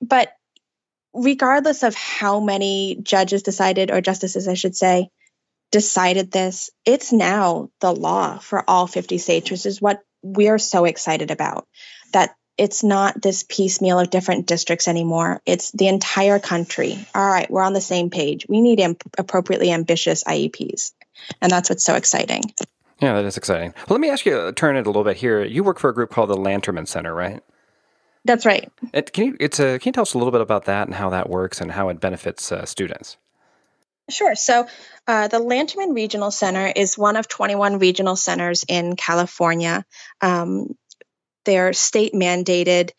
but 0.00 0.32
regardless 1.12 1.82
of 1.82 1.94
how 1.94 2.38
many 2.40 2.98
judges 3.02 3.42
decided, 3.42 3.90
or 3.90 4.00
justices, 4.00 4.46
I 4.46 4.54
should 4.54 4.76
say, 4.76 5.08
decided 5.72 6.30
this, 6.30 6.70
it's 6.84 7.12
now 7.12 7.70
the 7.80 7.92
law 7.92 8.38
for 8.38 8.64
all 8.68 8.86
50 8.86 9.18
states, 9.18 9.50
which 9.50 9.66
is 9.66 9.82
what 9.82 10.00
we're 10.22 10.58
so 10.58 10.84
excited 10.84 11.30
about. 11.30 11.66
That 12.12 12.34
it's 12.56 12.84
not 12.84 13.20
this 13.20 13.44
piecemeal 13.48 13.98
of 13.98 14.10
different 14.10 14.46
districts 14.46 14.86
anymore. 14.86 15.40
It's 15.46 15.70
the 15.72 15.88
entire 15.88 16.38
country. 16.38 16.98
All 17.14 17.26
right, 17.26 17.50
we're 17.50 17.62
on 17.62 17.72
the 17.72 17.80
same 17.80 18.10
page. 18.10 18.46
We 18.48 18.60
need 18.60 18.80
amp- 18.80 19.02
appropriately 19.16 19.72
ambitious 19.72 20.24
IEPs. 20.24 20.92
And 21.40 21.50
that's 21.50 21.68
what's 21.68 21.84
so 21.84 21.94
exciting. 21.94 22.42
Yeah, 23.00 23.14
that 23.14 23.24
is 23.24 23.36
exciting. 23.36 23.72
Well, 23.76 23.94
let 23.96 24.00
me 24.00 24.10
ask 24.10 24.26
you, 24.26 24.36
uh, 24.36 24.52
turn 24.52 24.76
it 24.76 24.86
a 24.86 24.90
little 24.90 25.04
bit 25.04 25.16
here. 25.16 25.42
You 25.44 25.64
work 25.64 25.78
for 25.78 25.90
a 25.90 25.94
group 25.94 26.10
called 26.10 26.30
the 26.30 26.36
Lanterman 26.36 26.86
Center, 26.86 27.14
right? 27.14 27.42
That's 28.24 28.44
right. 28.44 28.70
It, 28.92 29.12
can 29.12 29.26
you 29.26 29.36
it's 29.40 29.58
a, 29.58 29.78
can 29.78 29.88
you 29.88 29.92
tell 29.92 30.02
us 30.02 30.12
a 30.12 30.18
little 30.18 30.32
bit 30.32 30.42
about 30.42 30.66
that 30.66 30.86
and 30.86 30.94
how 30.94 31.08
that 31.10 31.30
works 31.30 31.60
and 31.60 31.72
how 31.72 31.88
it 31.88 32.00
benefits 32.00 32.52
uh, 32.52 32.66
students? 32.66 33.16
Sure. 34.10 34.34
So, 34.34 34.66
uh, 35.06 35.28
the 35.28 35.38
Lanterman 35.38 35.94
Regional 35.94 36.30
Center 36.30 36.66
is 36.66 36.98
one 36.98 37.16
of 37.16 37.28
21 37.28 37.78
regional 37.78 38.16
centers 38.16 38.64
in 38.68 38.96
California. 38.96 39.84
Um, 40.20 40.76
they're 41.44 41.72
state 41.72 42.12
mandated 42.12 42.90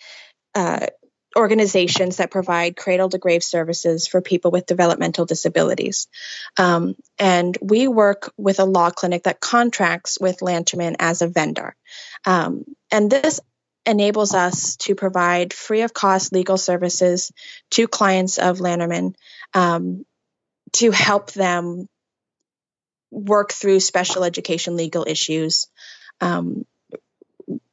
uh, 0.55 0.87
organizations 1.35 2.17
that 2.17 2.31
provide 2.31 2.75
cradle 2.75 3.09
to 3.09 3.17
grave 3.17 3.43
services 3.43 4.07
for 4.07 4.21
people 4.21 4.51
with 4.51 4.65
developmental 4.65 5.25
disabilities. 5.25 6.07
Um, 6.57 6.95
and 7.17 7.57
we 7.61 7.87
work 7.87 8.31
with 8.37 8.59
a 8.59 8.65
law 8.65 8.89
clinic 8.89 9.23
that 9.23 9.39
contracts 9.39 10.19
with 10.19 10.39
Lanterman 10.39 10.95
as 10.99 11.21
a 11.21 11.27
vendor. 11.27 11.75
Um, 12.25 12.65
and 12.91 13.09
this 13.09 13.39
enables 13.85 14.33
us 14.33 14.75
to 14.77 14.95
provide 14.95 15.53
free 15.53 15.81
of 15.81 15.93
cost 15.93 16.33
legal 16.33 16.57
services 16.57 17.31
to 17.71 17.87
clients 17.87 18.37
of 18.37 18.59
Lanterman 18.59 19.15
um, 19.53 20.05
to 20.73 20.91
help 20.91 21.31
them 21.31 21.87
work 23.09 23.51
through 23.51 23.79
special 23.79 24.23
education 24.23 24.75
legal 24.75 25.05
issues. 25.07 25.67
Um, 26.21 26.65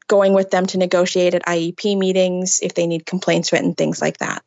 going 0.09 0.33
with 0.35 0.51
them 0.51 0.67
to 0.67 0.79
negotiate 0.79 1.35
at 1.35 1.47
IEP 1.47 1.97
meetings 1.97 2.61
if 2.63 2.75
they 2.75 2.87
need 2.87 3.07
complaints 3.07 3.53
written, 3.53 3.75
things 3.75 4.01
like 4.01 4.19
that. 4.19 4.43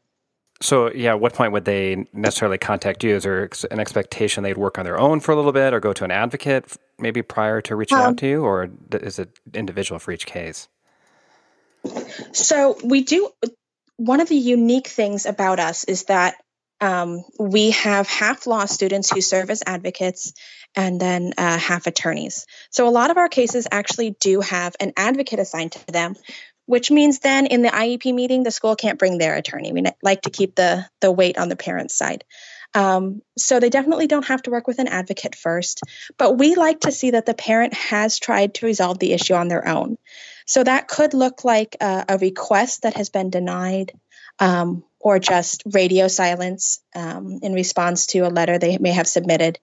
So, 0.62 0.92
yeah, 0.92 1.12
at 1.12 1.20
what 1.20 1.34
point 1.34 1.54
would 1.54 1.66
they 1.66 2.06
necessarily 2.14 2.60
contact 2.60 3.04
you? 3.04 3.16
Is 3.16 3.24
there 3.24 3.50
an 3.72 3.80
expectation 3.80 4.44
they'd 4.44 4.58
work 4.58 4.78
on 4.78 4.86
their 4.86 5.00
own 5.00 5.20
for 5.20 5.32
a 5.32 5.36
little 5.36 5.52
bit 5.52 5.74
or 5.74 5.80
go 5.80 5.92
to 5.94 6.04
an 6.04 6.12
advocate 6.12 6.66
maybe 7.00 7.24
prior 7.24 7.62
to 7.62 7.76
reaching 7.76 7.98
um, 7.98 8.04
out 8.04 8.18
to 8.18 8.28
you, 8.28 8.44
or 8.44 8.70
is 8.92 9.18
it 9.18 9.40
individual 9.56 9.98
for 9.98 10.12
each 10.12 10.28
case? 10.28 10.68
So, 12.32 12.78
we 12.84 13.04
do. 13.04 13.30
One 13.98 14.20
of 14.20 14.30
the 14.30 14.36
unique 14.36 14.88
things 14.88 15.26
about 15.26 15.60
us 15.60 15.84
is 15.84 16.04
that 16.06 16.36
um, 16.82 17.24
we 17.40 17.72
have 17.72 18.08
half 18.08 18.48
law 18.48 18.66
students 18.66 19.12
who 19.12 19.22
serve 19.22 19.50
as 19.50 19.64
advocates 19.66 20.34
and 20.76 21.00
then 21.00 21.34
uh, 21.38 21.58
half 21.58 21.88
attorneys. 21.88 22.46
So 22.72 22.88
a 22.88 22.90
lot 22.90 23.12
of 23.12 23.18
our 23.18 23.30
cases 23.30 23.68
actually 23.72 24.16
do 24.20 24.42
have 24.42 24.76
an 24.80 24.94
advocate 24.98 25.40
assigned 25.40 25.74
to 25.74 25.86
them, 25.88 26.16
which 26.66 26.90
means 26.90 27.20
then 27.20 27.46
in 27.46 27.62
the 27.62 27.70
IEP 27.70 28.14
meeting, 28.14 28.44
the 28.44 28.52
school 28.52 28.76
can't 28.76 29.00
bring 29.00 29.18
their 29.18 29.36
attorney. 29.36 29.72
We 29.72 29.84
like 30.02 30.22
to 30.24 30.30
keep 30.30 30.56
the 30.56 30.88
the 31.02 31.12
weight 31.12 31.38
on 31.38 31.50
the 31.50 31.56
parents' 31.56 31.96
side. 31.96 32.24
Um, 32.74 33.22
so 33.38 33.60
they 33.60 33.70
definitely 33.70 34.08
don't 34.08 34.28
have 34.28 34.42
to 34.44 34.52
work 34.52 34.66
with 34.66 34.80
an 34.80 34.88
advocate 34.88 35.36
first, 35.36 35.82
but 36.18 36.38
we 36.38 36.56
like 36.56 36.82
to 36.82 36.92
see 36.92 37.12
that 37.12 37.26
the 37.26 37.34
parent 37.34 37.74
has 37.74 38.18
tried 38.18 38.54
to 38.56 38.66
resolve 38.66 38.98
the 38.98 39.12
issue 39.12 39.34
on 39.34 39.50
their 39.50 39.68
own. 39.68 39.98
So 40.46 40.64
that 40.64 40.88
could 40.88 41.14
look 41.14 41.44
like 41.44 41.76
a, 41.82 42.06
a 42.08 42.18
request 42.18 42.84
that 42.84 42.96
has 42.96 43.10
been 43.10 43.30
denied, 43.30 43.92
um, 44.40 44.86
or 45.02 45.20
just 45.20 45.64
radio 45.66 46.08
silence 46.08 46.80
um, 46.96 47.40
in 47.42 47.54
response 47.54 48.08
to 48.08 48.20
a 48.20 48.30
letter 48.30 48.58
they 48.58 48.78
may 48.78 48.92
have 48.92 49.08
submitted. 49.08 49.60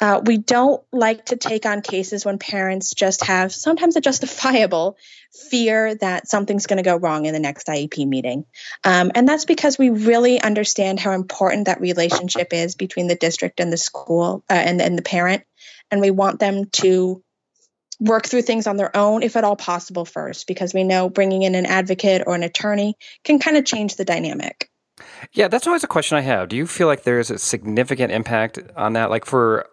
Uh, 0.00 0.20
we 0.24 0.38
don't 0.38 0.82
like 0.92 1.24
to 1.26 1.36
take 1.36 1.66
on 1.66 1.82
cases 1.82 2.24
when 2.24 2.38
parents 2.38 2.94
just 2.94 3.24
have 3.24 3.52
sometimes 3.52 3.96
a 3.96 4.00
justifiable 4.00 4.96
fear 5.50 5.96
that 5.96 6.28
something's 6.28 6.66
going 6.66 6.76
to 6.76 6.84
go 6.84 6.96
wrong 6.96 7.26
in 7.26 7.34
the 7.34 7.40
next 7.40 7.66
IEP 7.66 8.06
meeting. 8.06 8.44
Um, 8.84 9.10
and 9.14 9.28
that's 9.28 9.44
because 9.44 9.76
we 9.76 9.90
really 9.90 10.40
understand 10.40 11.00
how 11.00 11.12
important 11.12 11.66
that 11.66 11.80
relationship 11.80 12.52
is 12.52 12.76
between 12.76 13.08
the 13.08 13.16
district 13.16 13.58
and 13.58 13.72
the 13.72 13.76
school 13.76 14.44
uh, 14.48 14.54
and, 14.54 14.80
and 14.80 14.96
the 14.96 15.02
parent. 15.02 15.42
And 15.90 16.00
we 16.00 16.12
want 16.12 16.38
them 16.38 16.66
to 16.66 17.22
work 18.00 18.26
through 18.26 18.42
things 18.42 18.66
on 18.66 18.76
their 18.76 18.96
own, 18.96 19.22
if 19.22 19.36
at 19.36 19.44
all 19.44 19.56
possible, 19.56 20.04
first, 20.04 20.46
because 20.46 20.72
we 20.72 20.84
know 20.84 21.08
bringing 21.08 21.42
in 21.42 21.54
an 21.54 21.66
advocate 21.66 22.22
or 22.26 22.34
an 22.34 22.42
attorney 22.42 22.94
can 23.24 23.38
kind 23.38 23.56
of 23.56 23.64
change 23.64 23.96
the 23.96 24.04
dynamic. 24.04 24.70
Yeah, 25.32 25.48
that's 25.48 25.66
always 25.66 25.84
a 25.84 25.88
question 25.88 26.18
I 26.18 26.22
have. 26.22 26.48
Do 26.48 26.56
you 26.56 26.66
feel 26.66 26.86
like 26.86 27.02
there's 27.02 27.30
a 27.30 27.38
significant 27.38 28.12
impact 28.12 28.58
on 28.76 28.94
that? 28.94 29.10
Like 29.10 29.24
for 29.24 29.66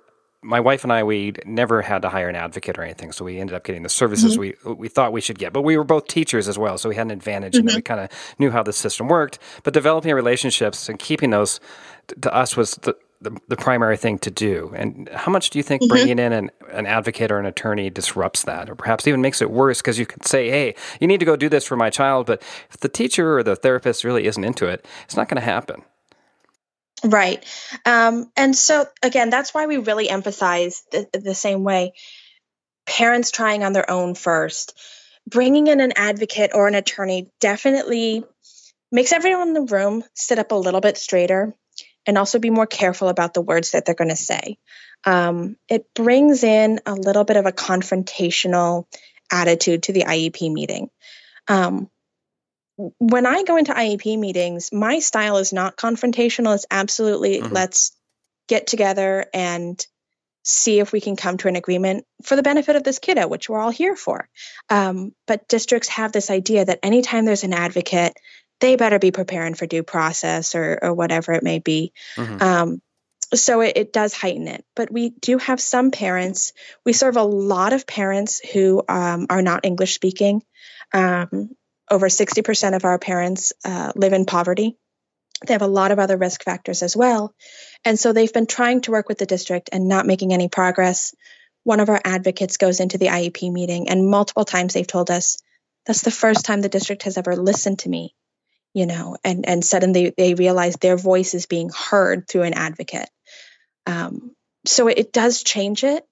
my 0.46 0.60
wife 0.60 0.84
and 0.84 0.94
I, 0.94 1.03
we 1.03 1.34
never 1.46 1.82
had 1.82 2.03
to 2.03 2.10
hire 2.10 2.29
an 2.29 2.36
advocate 2.36 2.77
or 2.77 2.84
anything, 2.84 3.12
so 3.12 3.25
we 3.25 3.39
ended 3.39 3.55
up 3.55 3.63
getting 3.63 3.82
the 3.82 3.89
services 3.89 4.38
mm-hmm. 4.38 4.70
we 4.70 4.74
we 4.75 4.88
thought 4.88 5.12
we 5.12 5.22
should 5.22 5.39
get. 5.39 5.53
But 5.53 5.63
we 5.63 5.77
were 5.77 5.84
both 5.84 6.08
teachers 6.08 6.48
as 6.48 6.58
well, 6.58 6.77
so 6.77 6.88
we 6.88 6.96
had 6.96 7.08
an 7.08 7.12
advantage, 7.12 7.55
mm-hmm. 7.55 7.67
and 7.67 7.75
we 7.75 7.82
kind 7.82 8.00
of 8.00 8.10
knew 8.38 8.51
how 8.51 8.62
the 8.62 8.74
system 8.74 9.08
worked. 9.08 9.39
But 9.63 9.74
developing 9.74 10.13
relationships 10.13 10.88
and 10.88 11.00
keeping 11.00 11.32
those 11.32 11.60
to 12.22 12.34
us 12.34 12.55
was 12.55 12.75
the, 12.75 12.96
the, 13.22 13.38
the 13.48 13.55
primary 13.55 13.98
thing 13.98 14.19
to 14.19 14.31
do. 14.31 14.74
And 14.75 15.10
how 15.10 15.31
much 15.31 15.50
do 15.50 15.60
you 15.60 15.63
think 15.63 15.81
mm-hmm. 15.81 15.89
bringing 15.89 16.19
in 16.19 16.34
an, 16.34 16.51
an 16.72 16.86
advocate 16.86 17.31
or 17.31 17.39
an 17.39 17.45
attorney 17.45 17.89
disrupts 17.89 18.43
that, 18.43 18.69
or 18.69 18.75
perhaps 18.75 19.07
even 19.07 19.22
makes 19.22 19.41
it 19.41 19.50
worse? 19.50 19.81
Because 19.81 19.98
you 19.98 20.05
could 20.05 20.25
say, 20.25 20.50
"Hey, 20.50 20.75
you 21.00 21.07
need 21.07 21.19
to 21.19 21.25
go 21.25 21.36
do 21.36 21.50
this 21.50 21.65
for 21.65 21.75
my 21.75 21.89
child," 21.89 22.27
but 22.27 22.41
if 22.69 22.77
the 22.77 22.89
teacher 22.89 23.38
or 23.38 23.43
the 23.43 23.55
therapist 23.55 24.03
really 24.03 24.25
isn't 24.25 24.43
into 24.43 24.67
it, 24.67 24.86
it's 25.03 25.15
not 25.15 25.29
going 25.29 25.39
to 25.39 25.45
happen. 25.45 25.84
Right. 27.03 27.43
Um, 27.86 28.31
and 28.36 28.55
so, 28.55 28.86
again, 29.03 29.29
that's 29.29 29.53
why 29.53 29.67
we 29.67 29.77
really 29.77 30.10
emphasize 30.10 30.84
the, 30.91 31.07
the 31.13 31.36
same 31.36 31.63
way 31.63 31.93
parents 32.86 33.31
trying 33.31 33.63
on 33.63 33.74
their 33.74 33.89
own 33.89 34.15
first. 34.15 34.77
Bringing 35.27 35.67
in 35.67 35.81
an 35.81 35.93
advocate 35.95 36.51
or 36.53 36.67
an 36.67 36.75
attorney 36.75 37.31
definitely 37.39 38.24
makes 38.91 39.12
everyone 39.12 39.50
in 39.50 39.53
the 39.53 39.62
room 39.62 40.03
sit 40.13 40.39
up 40.39 40.51
a 40.51 40.55
little 40.55 40.81
bit 40.81 40.98
straighter 40.98 41.53
and 42.06 42.18
also 42.18 42.40
be 42.40 42.50
more 42.50 42.68
careful 42.68 43.10
about 43.10 43.34
the 43.34 43.42
words 43.42 43.72
that 43.72 43.86
they're 43.86 43.96
going 43.96 44.10
to 44.10 44.16
say. 44.16 44.58
Um, 45.04 45.56
it 45.70 45.94
brings 45.94 46.44
in 46.44 46.80
a 46.86 46.94
little 46.94 47.24
bit 47.24 47.38
of 47.38 47.46
a 47.46 47.52
confrontational 47.52 48.86
attitude 49.32 49.84
to 49.84 49.94
the 49.94 50.04
IEP 50.04 50.52
meeting. 50.52 50.90
Um, 51.48 51.90
when 52.78 53.26
I 53.26 53.44
go 53.44 53.58
into 53.58 53.74
IEP 53.74 54.20
meetings, 54.20 54.72
my 54.74 55.00
style 55.00 55.38
is 55.38 55.54
not 55.54 55.78
confrontational. 55.78 56.56
It's 56.56 56.66
absolutely 56.70 57.40
mm-hmm. 57.40 57.54
let's 57.54 57.96
get 58.48 58.68
together 58.68 59.26
and 59.34 59.86
see 60.44 60.80
if 60.80 60.92
we 60.92 61.02
can 61.02 61.16
come 61.16 61.38
to 61.38 61.48
an 61.48 61.56
agreement 61.56 62.06
for 62.24 62.36
the 62.36 62.44
benefit 62.44 62.76
of 62.76 62.84
this 62.84 63.00
kiddo, 63.00 63.28
which 63.28 63.50
we're 63.50 63.60
all 63.60 63.72
here 63.72 63.96
for. 63.96 64.30
Um, 64.70 65.14
but 65.26 65.48
districts 65.48 65.88
have 65.90 66.12
this 66.12 66.30
idea 66.30 66.66
that 66.66 66.80
anytime 66.84 67.26
there's 67.26 67.44
an 67.44 67.54
advocate, 67.54 68.14
they 68.60 68.76
better 68.76 69.00
be 69.00 69.12
preparing 69.12 69.54
for 69.54 69.66
due 69.66 69.84
process 69.84 70.56
or, 70.56 70.80
or 70.82 70.94
whatever 70.94 71.34
it 71.34 71.44
may 71.44 71.60
be. 71.60 71.94
Mm-hmm. 72.16 72.42
Um, 72.42 72.82
so 73.34 73.62
it, 73.62 73.74
it, 73.76 73.94
does 73.94 74.14
heighten 74.14 74.48
it. 74.48 74.64
But 74.76 74.92
we 74.92 75.10
do 75.10 75.38
have 75.40 75.60
some 75.60 75.92
parents. 75.92 76.54
We 76.86 76.94
serve 76.94 77.18
a 77.18 77.24
lot 77.24 77.74
of 77.74 77.88
parents 77.88 78.40
who 78.40 78.84
um, 78.88 79.28
are 79.30 79.42
not 79.42 79.66
English 79.66 79.96
speaking. 79.96 80.44
Um, 80.94 81.50
over 81.90 82.08
60% 82.08 82.76
of 82.76 82.86
our 82.86 83.00
parents 83.00 83.54
uh, 83.64 83.92
live 83.96 84.14
in 84.14 84.26
poverty. 84.26 84.78
They 85.46 85.54
have 85.54 85.62
a 85.62 85.68
lot 85.68 85.92
of 85.92 86.00
other 86.00 86.18
risk 86.18 86.44
factors 86.44 86.82
as 86.82 86.96
well. 86.96 87.36
And 87.84 88.00
so 88.00 88.14
they've 88.14 88.32
been 88.32 88.48
trying 88.48 88.82
to 88.82 88.92
work 88.92 89.10
with 89.10 89.18
the 89.18 89.26
district 89.26 89.70
and 89.72 89.88
not 89.88 90.08
making 90.08 90.34
any 90.34 90.48
progress. 90.48 91.14
One 91.64 91.80
of 91.80 91.90
our 91.90 92.02
advocates 92.04 92.58
goes 92.58 92.80
into 92.80 92.98
the 92.98 93.08
IEP 93.08 93.52
meeting, 93.52 93.90
and 93.90 94.10
multiple 94.10 94.46
times 94.46 94.74
they've 94.74 94.88
told 94.88 95.12
us, 95.12 95.38
that's 95.86 96.02
the 96.02 96.12
first 96.12 96.46
time 96.46 96.62
the 96.62 96.70
district 96.70 97.04
has 97.04 97.18
ever 97.18 97.36
listened 97.36 97.80
to 97.80 97.90
me, 97.90 98.16
you 98.75 98.86
know, 98.86 99.17
and, 99.24 99.48
and 99.48 99.65
suddenly 99.65 100.13
they 100.15 100.36
realize 100.36 100.75
their 100.75 100.98
voice 100.98 101.34
is 101.34 101.48
being 101.48 101.70
heard 101.70 102.27
through 102.27 102.44
an 102.44 102.53
advocate. 102.53 103.10
Um, 103.88 104.36
so 104.65 104.88
it, 104.88 105.00
it 105.00 105.13
does 105.13 105.44
change 105.44 105.84
it 105.84 106.05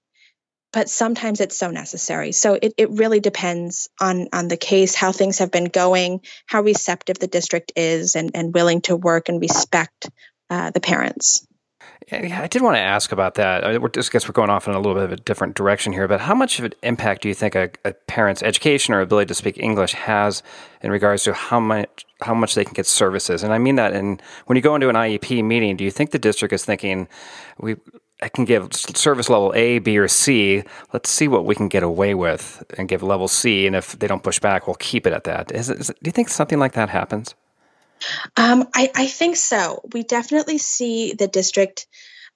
but 0.73 0.89
sometimes 0.89 1.39
it's 1.39 1.55
so 1.55 1.69
necessary. 1.69 2.31
So 2.31 2.57
it, 2.59 2.73
it 2.77 2.89
really 2.89 3.19
depends 3.19 3.89
on 4.01 4.27
on 4.33 4.47
the 4.47 4.57
case, 4.57 4.95
how 4.95 5.11
things 5.11 5.37
have 5.37 5.51
been 5.51 5.65
going, 5.65 6.21
how 6.47 6.63
receptive 6.63 7.19
the 7.19 7.27
district 7.27 7.71
is, 7.75 8.15
and 8.15 8.31
and 8.33 8.53
willing 8.53 8.81
to 8.81 8.95
work 8.95 9.29
and 9.29 9.39
respect 9.39 10.09
uh, 10.49 10.71
the 10.71 10.81
parents. 10.81 11.47
I 12.11 12.47
did 12.47 12.61
want 12.61 12.75
to 12.75 12.81
ask 12.81 13.11
about 13.11 13.35
that. 13.35 13.63
I 13.63 13.77
guess 13.77 14.27
we're 14.27 14.33
going 14.33 14.49
off 14.49 14.67
in 14.67 14.73
a 14.73 14.77
little 14.77 14.95
bit 14.95 15.03
of 15.03 15.11
a 15.11 15.17
different 15.17 15.55
direction 15.55 15.93
here, 15.93 16.07
but 16.07 16.21
how 16.21 16.35
much 16.35 16.59
of 16.59 16.65
an 16.65 16.73
impact 16.83 17.21
do 17.21 17.29
you 17.29 17.33
think 17.33 17.55
a, 17.55 17.69
a 17.85 17.93
parent's 17.93 18.43
education 18.43 18.93
or 18.93 19.01
ability 19.01 19.27
to 19.27 19.33
speak 19.33 19.57
English 19.57 19.93
has 19.93 20.43
in 20.81 20.91
regards 20.91 21.23
to 21.23 21.33
how 21.33 21.59
much 21.59 22.05
how 22.21 22.33
much 22.33 22.55
they 22.55 22.65
can 22.65 22.73
get 22.73 22.85
services? 22.85 23.43
And 23.43 23.53
I 23.53 23.57
mean 23.57 23.75
that 23.75 23.93
in 23.93 24.19
when 24.47 24.55
you 24.55 24.61
go 24.61 24.75
into 24.75 24.89
an 24.89 24.95
IEP 24.95 25.43
meeting, 25.43 25.77
do 25.77 25.83
you 25.83 25.91
think 25.91 26.11
the 26.11 26.19
district 26.19 26.53
is 26.53 26.65
thinking 26.65 27.07
we 27.59 27.75
I 28.21 28.29
can 28.29 28.45
give 28.45 28.73
service 28.73 29.29
level 29.29 29.51
A, 29.53 29.79
B, 29.79 29.97
or 29.97 30.07
C. 30.07 30.63
Let's 30.93 31.09
see 31.09 31.27
what 31.27 31.45
we 31.45 31.55
can 31.55 31.67
get 31.67 31.83
away 31.83 32.13
with 32.13 32.63
and 32.77 32.87
give 32.87 33.03
level 33.03 33.27
C. 33.27 33.67
And 33.67 33.75
if 33.75 33.99
they 33.99 34.07
don't 34.07 34.23
push 34.23 34.39
back, 34.39 34.65
we'll 34.65 34.75
keep 34.75 35.05
it 35.05 35.11
at 35.11 35.25
that. 35.25 35.51
Is 35.51 35.69
it, 35.69 35.79
is 35.79 35.89
it, 35.89 35.97
do 36.01 36.07
you 36.07 36.13
think 36.13 36.29
something 36.29 36.57
like 36.57 36.71
that 36.73 36.87
happens? 36.87 37.35
Um, 38.35 38.67
I, 38.73 38.91
I, 38.95 39.07
think 39.07 39.35
so. 39.35 39.81
We 39.93 40.03
definitely 40.03 40.57
see 40.57 41.13
the 41.13 41.27
district 41.27 41.87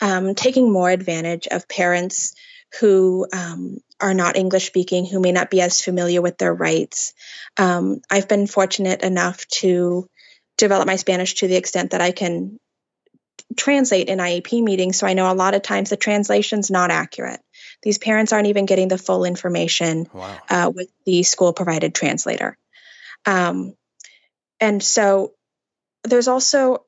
um, 0.01 0.35
taking 0.35 0.71
more 0.71 0.89
advantage 0.89 1.47
of 1.47 1.67
parents 1.67 2.35
who 2.79 3.27
um, 3.33 3.79
are 3.99 4.13
not 4.13 4.35
English 4.35 4.67
speaking, 4.67 5.05
who 5.05 5.19
may 5.19 5.31
not 5.31 5.49
be 5.49 5.61
as 5.61 5.81
familiar 5.81 6.21
with 6.21 6.37
their 6.37 6.53
rights. 6.53 7.13
Um, 7.57 8.01
I've 8.09 8.27
been 8.27 8.47
fortunate 8.47 9.01
enough 9.01 9.47
to 9.47 10.07
develop 10.57 10.87
my 10.87 10.95
Spanish 10.95 11.35
to 11.35 11.47
the 11.47 11.55
extent 11.55 11.91
that 11.91 12.01
I 12.01 12.11
can 12.11 12.59
translate 13.55 14.09
in 14.09 14.19
IEP 14.19 14.63
meetings. 14.63 14.97
So 14.97 15.07
I 15.07 15.13
know 15.13 15.31
a 15.31 15.33
lot 15.33 15.55
of 15.55 15.61
times 15.61 15.89
the 15.89 15.97
translation's 15.97 16.69
not 16.69 16.91
accurate. 16.91 17.39
These 17.81 17.97
parents 17.97 18.33
aren't 18.33 18.47
even 18.47 18.65
getting 18.65 18.87
the 18.87 18.97
full 18.97 19.23
information 19.23 20.07
wow. 20.13 20.37
uh, 20.49 20.71
with 20.73 20.89
the 21.05 21.23
school 21.23 21.53
provided 21.53 21.95
translator. 21.95 22.57
Um, 23.25 23.75
and 24.59 24.81
so 24.81 25.33
there's 26.03 26.27
also 26.27 26.85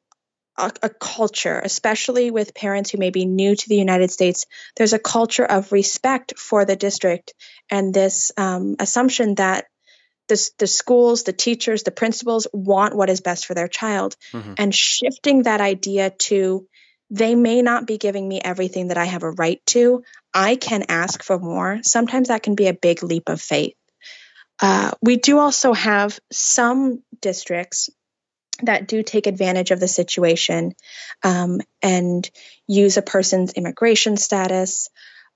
a, 0.57 0.71
a, 0.83 0.89
culture, 0.89 1.59
especially 1.63 2.31
with 2.31 2.53
parents 2.53 2.89
who 2.89 2.97
may 2.97 3.09
be 3.09 3.25
new 3.25 3.55
to 3.55 3.69
the 3.69 3.77
United 3.77 4.11
States, 4.11 4.45
there's 4.75 4.93
a 4.93 4.99
culture 4.99 5.45
of 5.45 5.71
respect 5.71 6.37
for 6.37 6.65
the 6.65 6.75
district 6.75 7.33
and 7.69 7.93
this 7.93 8.31
um, 8.37 8.75
assumption 8.79 9.35
that 9.35 9.65
the, 10.27 10.49
the 10.59 10.67
schools, 10.67 11.23
the 11.23 11.33
teachers, 11.33 11.83
the 11.83 11.91
principals 11.91 12.47
want 12.53 12.95
what 12.95 13.09
is 13.09 13.21
best 13.21 13.45
for 13.45 13.53
their 13.53 13.67
child. 13.67 14.15
Mm-hmm. 14.31 14.53
And 14.57 14.75
shifting 14.75 15.43
that 15.43 15.61
idea 15.61 16.11
to 16.11 16.67
they 17.09 17.33
may 17.33 17.61
not 17.61 17.87
be 17.87 17.97
giving 17.97 18.27
me 18.27 18.39
everything 18.39 18.89
that 18.89 18.97
I 18.97 19.05
have 19.05 19.23
a 19.23 19.31
right 19.31 19.59
to. 19.67 20.03
I 20.33 20.55
can 20.55 20.85
ask 20.89 21.23
for 21.23 21.39
more. 21.39 21.79
Sometimes 21.81 22.27
that 22.27 22.43
can 22.43 22.53
be 22.53 22.67
a 22.67 22.73
big 22.73 23.01
leap 23.01 23.29
of 23.29 23.41
faith. 23.41 23.73
Uh, 24.59 24.91
we 25.01 25.15
do 25.15 25.39
also 25.39 25.73
have 25.73 26.19
some 26.31 27.01
districts 27.21 27.89
that 28.63 28.87
do 28.87 29.03
take 29.03 29.27
advantage 29.27 29.71
of 29.71 29.79
the 29.79 29.87
situation 29.87 30.73
um, 31.23 31.61
and 31.81 32.29
use 32.67 32.97
a 32.97 33.01
person's 33.01 33.53
immigration 33.53 34.17
status 34.17 34.89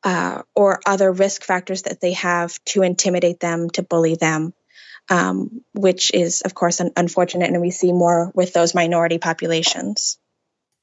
uh, 0.03 0.41
or 0.55 0.79
other 0.85 1.11
risk 1.11 1.43
factors 1.43 1.83
that 1.83 2.01
they 2.01 2.13
have 2.13 2.61
to 2.65 2.83
intimidate 2.83 3.39
them, 3.39 3.69
to 3.69 3.83
bully 3.83 4.15
them, 4.15 4.53
um, 5.09 5.61
which 5.73 6.13
is, 6.13 6.41
of 6.41 6.53
course, 6.53 6.81
un- 6.81 6.91
unfortunate. 6.97 7.49
And 7.49 7.61
we 7.61 7.71
see 7.71 7.93
more 7.93 8.31
with 8.35 8.53
those 8.53 8.75
minority 8.75 9.17
populations. 9.17 10.17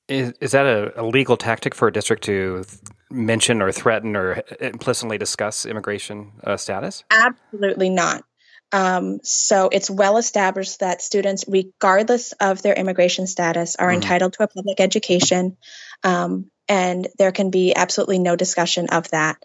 Is, 0.08 0.32
is 0.40 0.52
that 0.52 0.66
a, 0.66 1.00
a 1.00 1.04
legal 1.04 1.36
tactic 1.36 1.74
for 1.74 1.88
a 1.88 1.92
district 1.92 2.24
to 2.24 2.64
th- 2.64 2.80
mention 3.10 3.62
or 3.62 3.70
threaten 3.70 4.16
or 4.16 4.42
implicitly 4.60 5.18
discuss 5.18 5.66
immigration 5.66 6.32
uh, 6.42 6.56
status? 6.56 7.04
Absolutely 7.10 7.90
not. 7.90 8.24
Um, 8.72 9.20
so 9.22 9.68
it's 9.70 9.90
well 9.90 10.16
established 10.16 10.80
that 10.80 11.02
students, 11.02 11.44
regardless 11.48 12.32
of 12.32 12.62
their 12.62 12.74
immigration 12.74 13.26
status, 13.26 13.76
are 13.76 13.90
mm 13.90 13.94
entitled 13.94 14.34
to 14.34 14.44
a 14.44 14.48
public 14.48 14.80
education, 14.80 15.56
um, 16.04 16.50
and 16.68 17.08
there 17.18 17.32
can 17.32 17.50
be 17.50 17.74
absolutely 17.74 18.18
no 18.18 18.36
discussion 18.36 18.88
of 18.90 19.10
that. 19.10 19.44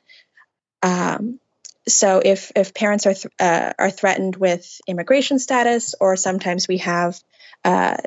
Um, 0.84 1.39
so 1.88 2.22
if 2.24 2.51
if 2.55 2.74
parents 2.74 3.05
are 3.05 3.13
th- 3.13 3.34
uh, 3.39 3.74
are 3.77 3.89
threatened 3.89 4.36
with 4.36 4.79
immigration 4.88 5.39
status, 5.39 5.96
or 6.00 6.15
sometimes 6.15 6.67
we 6.67 6.77
have 6.79 7.20
uh, 7.63 7.98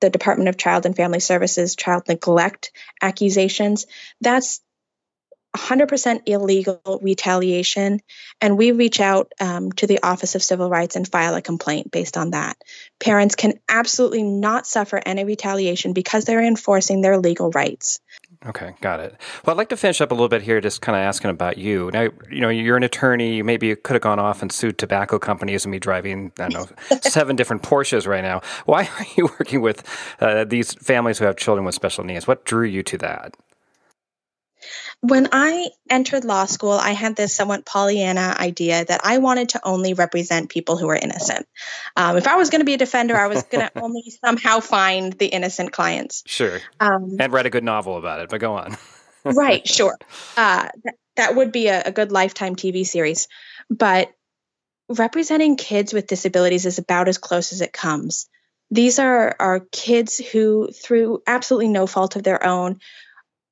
the 0.00 0.10
Department 0.10 0.48
of 0.48 0.56
Child 0.56 0.86
and 0.86 0.96
Family 0.96 1.20
Services 1.20 1.76
child 1.76 2.08
neglect 2.08 2.72
accusations, 3.00 3.86
that's 4.20 4.60
100% 5.56 6.22
illegal 6.26 7.00
retaliation, 7.02 8.00
and 8.40 8.56
we 8.56 8.72
reach 8.72 9.00
out 9.00 9.32
um, 9.40 9.72
to 9.72 9.86
the 9.86 10.00
Office 10.02 10.34
of 10.34 10.42
Civil 10.42 10.70
Rights 10.70 10.96
and 10.96 11.06
file 11.06 11.34
a 11.34 11.42
complaint 11.42 11.90
based 11.90 12.16
on 12.16 12.30
that. 12.30 12.56
Parents 13.00 13.34
can 13.34 13.54
absolutely 13.68 14.22
not 14.22 14.66
suffer 14.66 15.00
any 15.04 15.24
retaliation 15.24 15.92
because 15.92 16.24
they're 16.24 16.44
enforcing 16.44 17.00
their 17.00 17.18
legal 17.18 17.50
rights. 17.50 18.00
Okay, 18.46 18.74
got 18.80 19.00
it. 19.00 19.20
Well, 19.44 19.54
I'd 19.54 19.58
like 19.58 19.68
to 19.68 19.76
finish 19.76 20.00
up 20.00 20.12
a 20.12 20.14
little 20.14 20.28
bit 20.28 20.40
here, 20.40 20.60
just 20.60 20.80
kind 20.80 20.96
of 20.96 21.00
asking 21.00 21.30
about 21.30 21.58
you. 21.58 21.90
Now, 21.92 22.08
you 22.30 22.40
know, 22.40 22.48
you're 22.48 22.76
an 22.76 22.84
attorney. 22.84 23.36
You 23.36 23.44
maybe 23.44 23.66
you 23.66 23.76
could 23.76 23.94
have 23.94 24.02
gone 24.02 24.18
off 24.18 24.40
and 24.40 24.50
sued 24.50 24.78
tobacco 24.78 25.18
companies 25.18 25.64
and 25.64 25.72
be 25.72 25.78
driving, 25.78 26.32
I 26.38 26.48
don't 26.48 26.70
know, 26.90 26.98
seven 27.02 27.36
different 27.36 27.62
Porsches 27.62 28.06
right 28.06 28.22
now. 28.22 28.40
Why 28.64 28.88
are 28.98 29.06
you 29.16 29.26
working 29.26 29.60
with 29.60 29.84
uh, 30.20 30.44
these 30.44 30.72
families 30.74 31.18
who 31.18 31.26
have 31.26 31.36
children 31.36 31.66
with 31.66 31.74
special 31.74 32.04
needs? 32.04 32.26
What 32.26 32.44
drew 32.44 32.64
you 32.64 32.82
to 32.84 32.98
that? 32.98 33.34
When 35.02 35.28
I 35.32 35.70
entered 35.88 36.24
law 36.24 36.44
school, 36.44 36.72
I 36.72 36.90
had 36.90 37.16
this 37.16 37.34
somewhat 37.34 37.64
Pollyanna 37.64 38.36
idea 38.38 38.84
that 38.84 39.00
I 39.02 39.16
wanted 39.18 39.50
to 39.50 39.60
only 39.64 39.94
represent 39.94 40.50
people 40.50 40.76
who 40.76 40.86
were 40.88 40.96
innocent. 40.96 41.46
Um, 41.96 42.18
if 42.18 42.26
I 42.26 42.36
was 42.36 42.50
going 42.50 42.60
to 42.60 42.66
be 42.66 42.74
a 42.74 42.78
defender, 42.78 43.16
I 43.16 43.28
was 43.28 43.42
going 43.44 43.66
to 43.74 43.80
only 43.80 44.12
somehow 44.22 44.60
find 44.60 45.14
the 45.14 45.26
innocent 45.26 45.72
clients. 45.72 46.22
Sure. 46.26 46.60
Um, 46.80 47.16
and 47.18 47.32
write 47.32 47.46
a 47.46 47.50
good 47.50 47.64
novel 47.64 47.96
about 47.96 48.20
it, 48.20 48.28
but 48.28 48.40
go 48.40 48.54
on. 48.56 48.76
right, 49.24 49.66
sure. 49.66 49.96
Uh, 50.36 50.68
that, 50.84 50.94
that 51.16 51.34
would 51.34 51.50
be 51.50 51.68
a, 51.68 51.82
a 51.86 51.92
good 51.92 52.12
lifetime 52.12 52.54
TV 52.54 52.84
series. 52.84 53.26
But 53.70 54.12
representing 54.90 55.56
kids 55.56 55.94
with 55.94 56.08
disabilities 56.08 56.66
is 56.66 56.78
about 56.78 57.08
as 57.08 57.16
close 57.16 57.52
as 57.52 57.62
it 57.62 57.72
comes. 57.72 58.28
These 58.70 58.98
are, 58.98 59.34
are 59.40 59.66
kids 59.72 60.18
who, 60.18 60.68
through 60.72 61.22
absolutely 61.26 61.68
no 61.68 61.86
fault 61.86 62.16
of 62.16 62.22
their 62.22 62.44
own, 62.44 62.80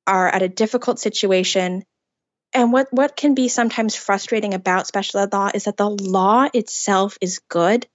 are 0.09 0.27
at 0.27 0.41
a 0.41 0.49
difficult 0.49 0.99
situation. 0.99 1.83
And 2.53 2.73
what, 2.73 2.87
what 2.91 3.15
can 3.15 3.35
be 3.35 3.47
sometimes 3.47 3.95
frustrating 3.95 4.55
about 4.55 4.87
special 4.87 5.19
ed 5.19 5.33
law 5.33 5.51
is 5.53 5.65
that 5.65 5.77
the 5.77 5.89
law 5.89 6.47
itself 6.51 7.17
is 7.21 7.39
good. 7.47 7.85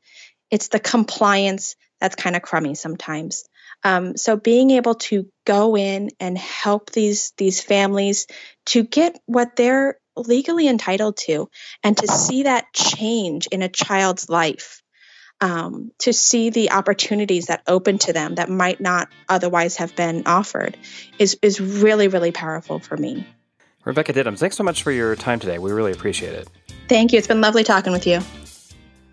It's 0.50 0.68
the 0.68 0.78
compliance 0.78 1.74
that's 2.00 2.14
kind 2.14 2.36
of 2.36 2.42
crummy 2.42 2.76
sometimes. 2.76 3.44
Um, 3.82 4.16
so 4.16 4.36
being 4.36 4.70
able 4.70 4.94
to 4.94 5.28
go 5.44 5.76
in 5.76 6.10
and 6.20 6.38
help 6.38 6.90
these 6.90 7.32
these 7.36 7.60
families 7.60 8.26
to 8.66 8.84
get 8.84 9.18
what 9.26 9.56
they're 9.56 9.98
legally 10.16 10.68
entitled 10.68 11.16
to, 11.16 11.48
and 11.82 11.96
to 11.96 12.06
see 12.06 12.44
that 12.44 12.72
change 12.72 13.48
in 13.48 13.62
a 13.62 13.68
child's 13.68 14.28
life 14.28 14.83
um, 15.40 15.90
to 15.98 16.12
see 16.12 16.50
the 16.50 16.72
opportunities 16.72 17.46
that 17.46 17.62
open 17.66 17.98
to 17.98 18.12
them 18.12 18.36
that 18.36 18.48
might 18.48 18.80
not 18.80 19.08
otherwise 19.28 19.76
have 19.76 19.94
been 19.96 20.22
offered 20.26 20.76
is, 21.18 21.38
is 21.42 21.60
really, 21.60 22.08
really 22.08 22.32
powerful 22.32 22.78
for 22.78 22.96
me. 22.96 23.26
Rebecca 23.84 24.12
Diddams, 24.12 24.38
thanks 24.38 24.56
so 24.56 24.64
much 24.64 24.82
for 24.82 24.90
your 24.90 25.14
time 25.16 25.38
today. 25.38 25.58
We 25.58 25.72
really 25.72 25.92
appreciate 25.92 26.32
it. 26.32 26.48
Thank 26.88 27.12
you. 27.12 27.18
It's 27.18 27.26
been 27.26 27.40
lovely 27.40 27.64
talking 27.64 27.92
with 27.92 28.06
you. 28.06 28.20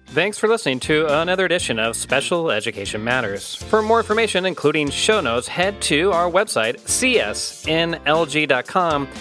Thanks 0.08 0.38
for 0.38 0.50
listening 0.50 0.82
to 0.82 1.08
another 1.22 1.46
edition 1.46 1.80
of 1.80 1.96
Special 1.96 2.52
Education 2.52 3.02
Matters. 3.02 3.56
For 3.56 3.82
more 3.82 4.00
information, 4.00 4.46
including 4.46 4.90
show 4.90 5.22
notes, 5.22 5.48
head 5.48 5.82
to 5.84 6.12
our 6.12 6.30
website, 6.30 6.82
csnlg.com 6.82 7.88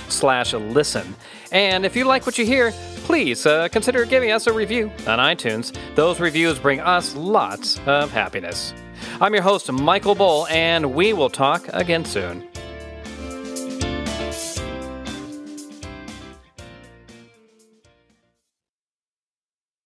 slash 0.08 0.52
listen. 0.52 1.14
And 1.52 1.84
if 1.84 1.96
you 1.96 2.04
like 2.04 2.26
what 2.26 2.38
you 2.38 2.46
hear, 2.46 2.72
please 3.04 3.44
uh, 3.46 3.68
consider 3.68 4.04
giving 4.04 4.30
us 4.30 4.46
a 4.46 4.52
review 4.52 4.90
on 5.06 5.18
iTunes. 5.18 5.76
Those 5.94 6.20
reviews 6.20 6.58
bring 6.58 6.80
us 6.80 7.14
lots 7.16 7.80
of 7.86 8.12
happiness. 8.12 8.72
I'm 9.20 9.34
your 9.34 9.42
host, 9.42 9.70
Michael 9.72 10.14
Bull, 10.14 10.46
and 10.48 10.94
we 10.94 11.12
will 11.12 11.30
talk 11.30 11.66
again 11.72 12.04
soon. 12.04 12.49